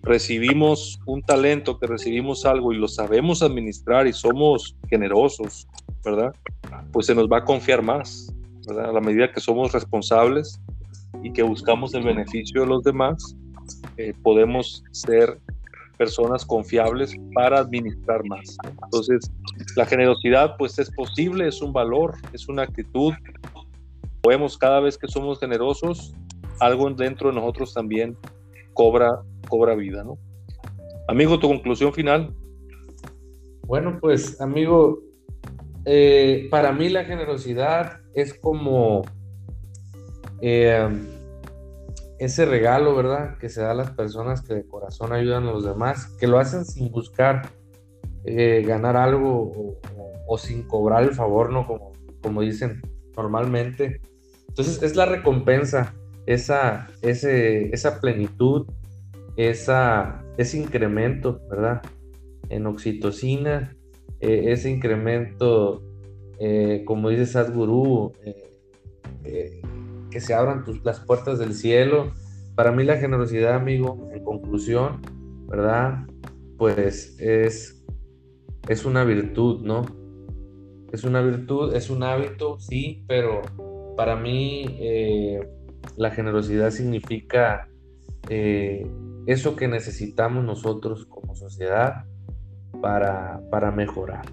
recibimos 0.06 1.00
un 1.06 1.22
talento, 1.22 1.80
que 1.80 1.88
recibimos 1.88 2.46
algo 2.46 2.74
y 2.74 2.78
lo 2.78 2.90
sabemos 2.90 3.42
administrar 3.42 4.06
y 4.06 4.12
somos 4.12 4.76
generosos, 4.90 5.68
¿verdad? 6.06 6.34
Pues 6.92 7.08
se 7.08 7.16
nos 7.16 7.28
va 7.28 7.40
a 7.40 7.44
confiar 7.44 7.82
más. 7.82 8.34
A 8.70 8.92
la 8.92 9.02
medida 9.02 9.32
que 9.32 9.40
somos 9.40 9.74
responsables 9.74 10.60
y 11.22 11.32
que 11.32 11.44
buscamos 11.44 11.94
el 11.94 12.04
beneficio 12.04 12.62
de 12.62 12.68
los 12.68 12.84
demás, 12.84 13.36
eh, 13.98 14.14
podemos 14.24 14.84
ser 14.92 15.40
personas 15.98 16.46
confiables 16.46 17.16
para 17.34 17.60
administrar 17.60 18.24
más. 18.26 18.58
Entonces, 18.84 19.32
la 19.76 19.86
generosidad 19.86 20.56
pues 20.58 20.80
es 20.80 20.92
posible, 20.92 21.48
es 21.48 21.62
un 21.62 21.74
valor, 21.74 22.16
es 22.34 22.48
una 22.48 22.64
actitud. 22.64 23.14
Podemos 24.22 24.58
cada 24.58 24.80
vez 24.80 24.98
que 24.98 25.08
somos 25.08 25.40
generosos, 25.40 26.14
algo 26.60 26.90
dentro 26.90 27.30
de 27.30 27.36
nosotros 27.36 27.74
también 27.74 28.18
cobra 28.74 29.22
cobra 29.48 29.76
vida, 29.76 30.04
¿no? 30.04 30.18
Amigo, 31.08 31.40
tu 31.40 31.48
conclusión 31.48 31.94
final. 31.94 32.34
Bueno, 33.68 33.98
pues 34.00 34.40
amigo, 34.42 35.00
eh, 35.86 36.48
para 36.50 36.72
mí 36.72 36.90
la 36.90 37.06
generosidad 37.06 38.00
es 38.14 38.34
como 38.34 39.04
eh, 40.42 40.88
ese 42.20 42.46
regalo, 42.46 42.96
¿verdad? 42.96 43.38
Que 43.38 43.50
se 43.50 43.62
da 43.62 43.72
a 43.72 43.76
las 43.76 43.92
personas 43.92 44.42
que 44.42 44.56
de 44.56 44.66
corazón 44.66 45.14
ayudan 45.14 45.48
a 45.48 45.52
los 45.52 45.66
demás, 45.66 46.08
que 46.20 46.28
lo 46.28 46.40
hacen 46.40 46.66
sin 46.66 46.92
buscar 46.92 47.50
eh, 48.26 48.64
ganar 48.66 48.98
algo 48.98 49.80
o, 50.28 50.38
sin 50.38 50.64
cobrar 50.64 51.04
el 51.04 51.14
favor, 51.14 51.52
¿no? 51.52 51.68
Como, 51.68 51.94
como 52.22 52.42
dicen 52.42 52.82
normalmente. 53.16 54.02
Entonces 54.48 54.82
es 54.82 54.96
la 54.96 55.06
recompensa, 55.06 55.94
esa, 56.26 56.88
ese, 57.02 57.70
esa 57.70 58.00
plenitud, 58.00 58.68
esa, 59.36 60.24
ese 60.38 60.58
incremento, 60.58 61.42
¿verdad? 61.50 61.82
En 62.50 62.66
oxitocina, 62.66 63.75
eh, 64.28 64.52
ese 64.52 64.72
incremento, 64.72 65.84
eh, 66.40 66.82
como 66.84 67.10
dice 67.10 67.28
Sadhguru, 67.28 68.12
eh, 68.24 69.62
que 70.10 70.20
se 70.20 70.34
abran 70.34 70.64
las 70.84 71.00
puertas 71.02 71.38
del 71.38 71.54
cielo. 71.54 72.12
Para 72.56 72.72
mí 72.72 72.84
la 72.84 72.98
generosidad, 72.98 73.54
amigo, 73.54 74.10
en 74.12 74.24
conclusión, 74.24 75.02
¿verdad? 75.48 76.08
Pues 76.58 77.20
es, 77.20 77.86
es 78.68 78.86
una 78.86 79.04
virtud, 79.04 79.62
¿no? 79.64 79.86
Es 80.92 81.04
una 81.04 81.22
virtud, 81.22 81.76
es 81.76 81.92
un 81.92 82.02
hábito, 82.02 82.58
sí, 82.60 83.04
pero 83.08 83.44
para 83.96 84.16
mí 84.16 84.80
la 85.98 86.10
generosidad 86.12 86.72
significa 86.72 87.70
eso 88.28 89.56
que 89.56 89.68
necesitamos 89.68 90.44
nosotros 90.46 91.06
como 91.06 91.36
sociedad 91.36 92.06
para, 92.82 93.42
para 93.50 93.72
mejorar. 93.72 94.26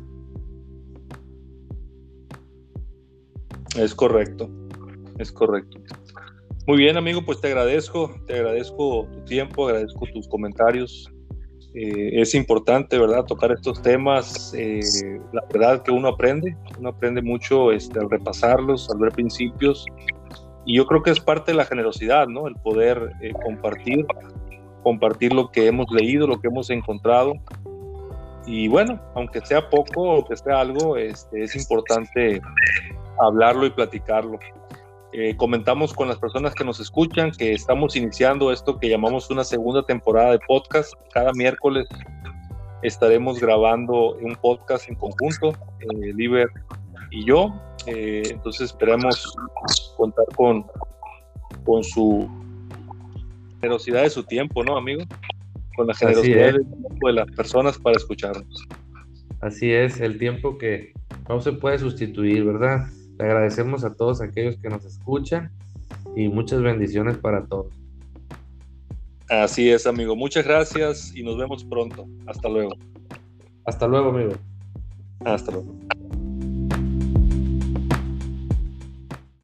Es 3.77 3.95
correcto, 3.95 4.51
es 5.19 5.33
correcto. 5.33 5.79
Muy 6.67 6.79
bien, 6.79 6.97
amigo, 6.97 7.23
pues 7.25 7.41
te 7.41 7.49
agradezco, 7.49 8.15
te 8.27 8.35
agradezco 8.35 9.09
tu 9.13 9.25
tiempo, 9.25 9.67
agradezco 9.67 10.07
tus 10.13 10.29
comentarios. 10.29 11.13
Eh, 11.75 12.21
es 12.21 12.35
importante, 12.35 12.99
¿verdad?, 12.99 13.25
tocar 13.25 13.51
estos 13.51 13.81
temas. 13.83 14.55
Eh, 14.55 14.81
la 15.33 15.43
verdad 15.53 15.83
que 15.83 15.91
uno 15.91 16.09
aprende, 16.09 16.57
uno 16.79 16.91
aprende 16.91 17.23
mucho 17.23 17.73
este, 17.73 17.99
al 17.99 18.11
repasarlos, 18.11 18.89
al 18.91 18.99
ver 18.99 19.13
principios. 19.13 19.87
Y 20.67 20.77
yo 20.77 20.87
creo 20.87 21.03
que 21.03 21.11
es 21.11 21.19
parte 21.19 21.53
de 21.53 21.57
la 21.57 21.65
generosidad, 21.65 22.29
¿no? 22.29 22.47
El 22.47 22.55
poder 22.57 23.11
eh, 23.23 23.33
compartir 23.45 24.07
compartir 24.83 25.33
lo 25.33 25.51
que 25.51 25.67
hemos 25.67 25.87
leído, 25.91 26.27
lo 26.27 26.41
que 26.41 26.49
hemos 26.49 26.71
encontrado. 26.71 27.35
Y 28.47 28.69
bueno, 28.69 29.01
aunque 29.15 29.41
sea 29.45 29.69
poco 29.71 30.03
o 30.03 30.25
que 30.25 30.37
sea 30.37 30.61
algo, 30.61 30.97
este, 30.97 31.45
es 31.45 31.55
importante 31.55 32.41
hablarlo 33.19 33.67
y 33.67 33.71
platicarlo. 33.71 34.39
Eh, 35.13 35.37
comentamos 35.37 35.93
con 35.93 36.09
las 36.09 36.19
personas 36.19 36.55
que 36.55 36.65
nos 36.65 36.81
escuchan 36.81 37.33
que 37.33 37.53
estamos 37.53 37.97
iniciando 37.97 38.51
esto 38.51 38.79
que 38.79 38.89
llamamos 38.89 39.31
una 39.31 39.45
segunda 39.45 39.83
temporada 39.83 40.33
de 40.33 40.39
podcast. 40.49 40.95
Cada 41.13 41.33
miércoles 41.35 41.87
estaremos 42.83 43.39
grabando 43.39 44.15
un 44.15 44.35
podcast 44.37 44.89
en 44.89 44.95
conjunto, 44.95 45.51
eh, 45.81 46.13
Liber 46.15 46.49
y 47.11 47.27
yo. 47.27 47.53
Eh, 47.87 48.23
entonces 48.31 48.71
esperamos 48.71 49.37
contar 49.97 50.25
con, 50.35 50.67
con 51.65 51.85
su 51.85 52.29
generosidad 53.61 54.03
de 54.03 54.11
su 54.11 54.25
tiempo, 54.25 54.65
¿no, 54.65 54.77
amigo? 54.77 55.05
Con 55.83 55.89
la 55.89 55.95
generosidad 55.95 56.55
de 56.55 57.13
las 57.13 57.31
personas 57.33 57.79
para 57.79 57.97
escucharnos. 57.97 58.69
Así 59.41 59.73
es, 59.73 60.01
el 60.01 60.19
tiempo 60.19 60.57
que 60.57 60.93
no 61.29 61.41
se 61.41 61.53
puede 61.53 61.79
sustituir, 61.79 62.45
¿verdad? 62.45 62.87
Le 63.19 63.25
agradecemos 63.25 63.85
a 63.85 63.95
todos 63.95 64.21
aquellos 64.21 64.57
que 64.59 64.69
nos 64.69 64.85
escuchan 64.85 65.51
y 66.15 66.29
muchas 66.29 66.63
bendiciones 66.63 67.19
para 67.19 67.45
todos. 67.47 67.75
Así 69.29 69.71
es, 69.71 69.87
amigo. 69.87 70.15
Muchas 70.15 70.45
gracias 70.45 71.13
y 71.17 71.23
nos 71.23 71.37
vemos 71.37 71.65
pronto. 71.65 72.07
Hasta 72.27 72.49
luego. 72.49 72.77
Hasta 73.65 73.89
luego, 73.89 74.11
amigo. 74.11 74.33
Hasta 75.25 75.51
luego. 75.51 75.75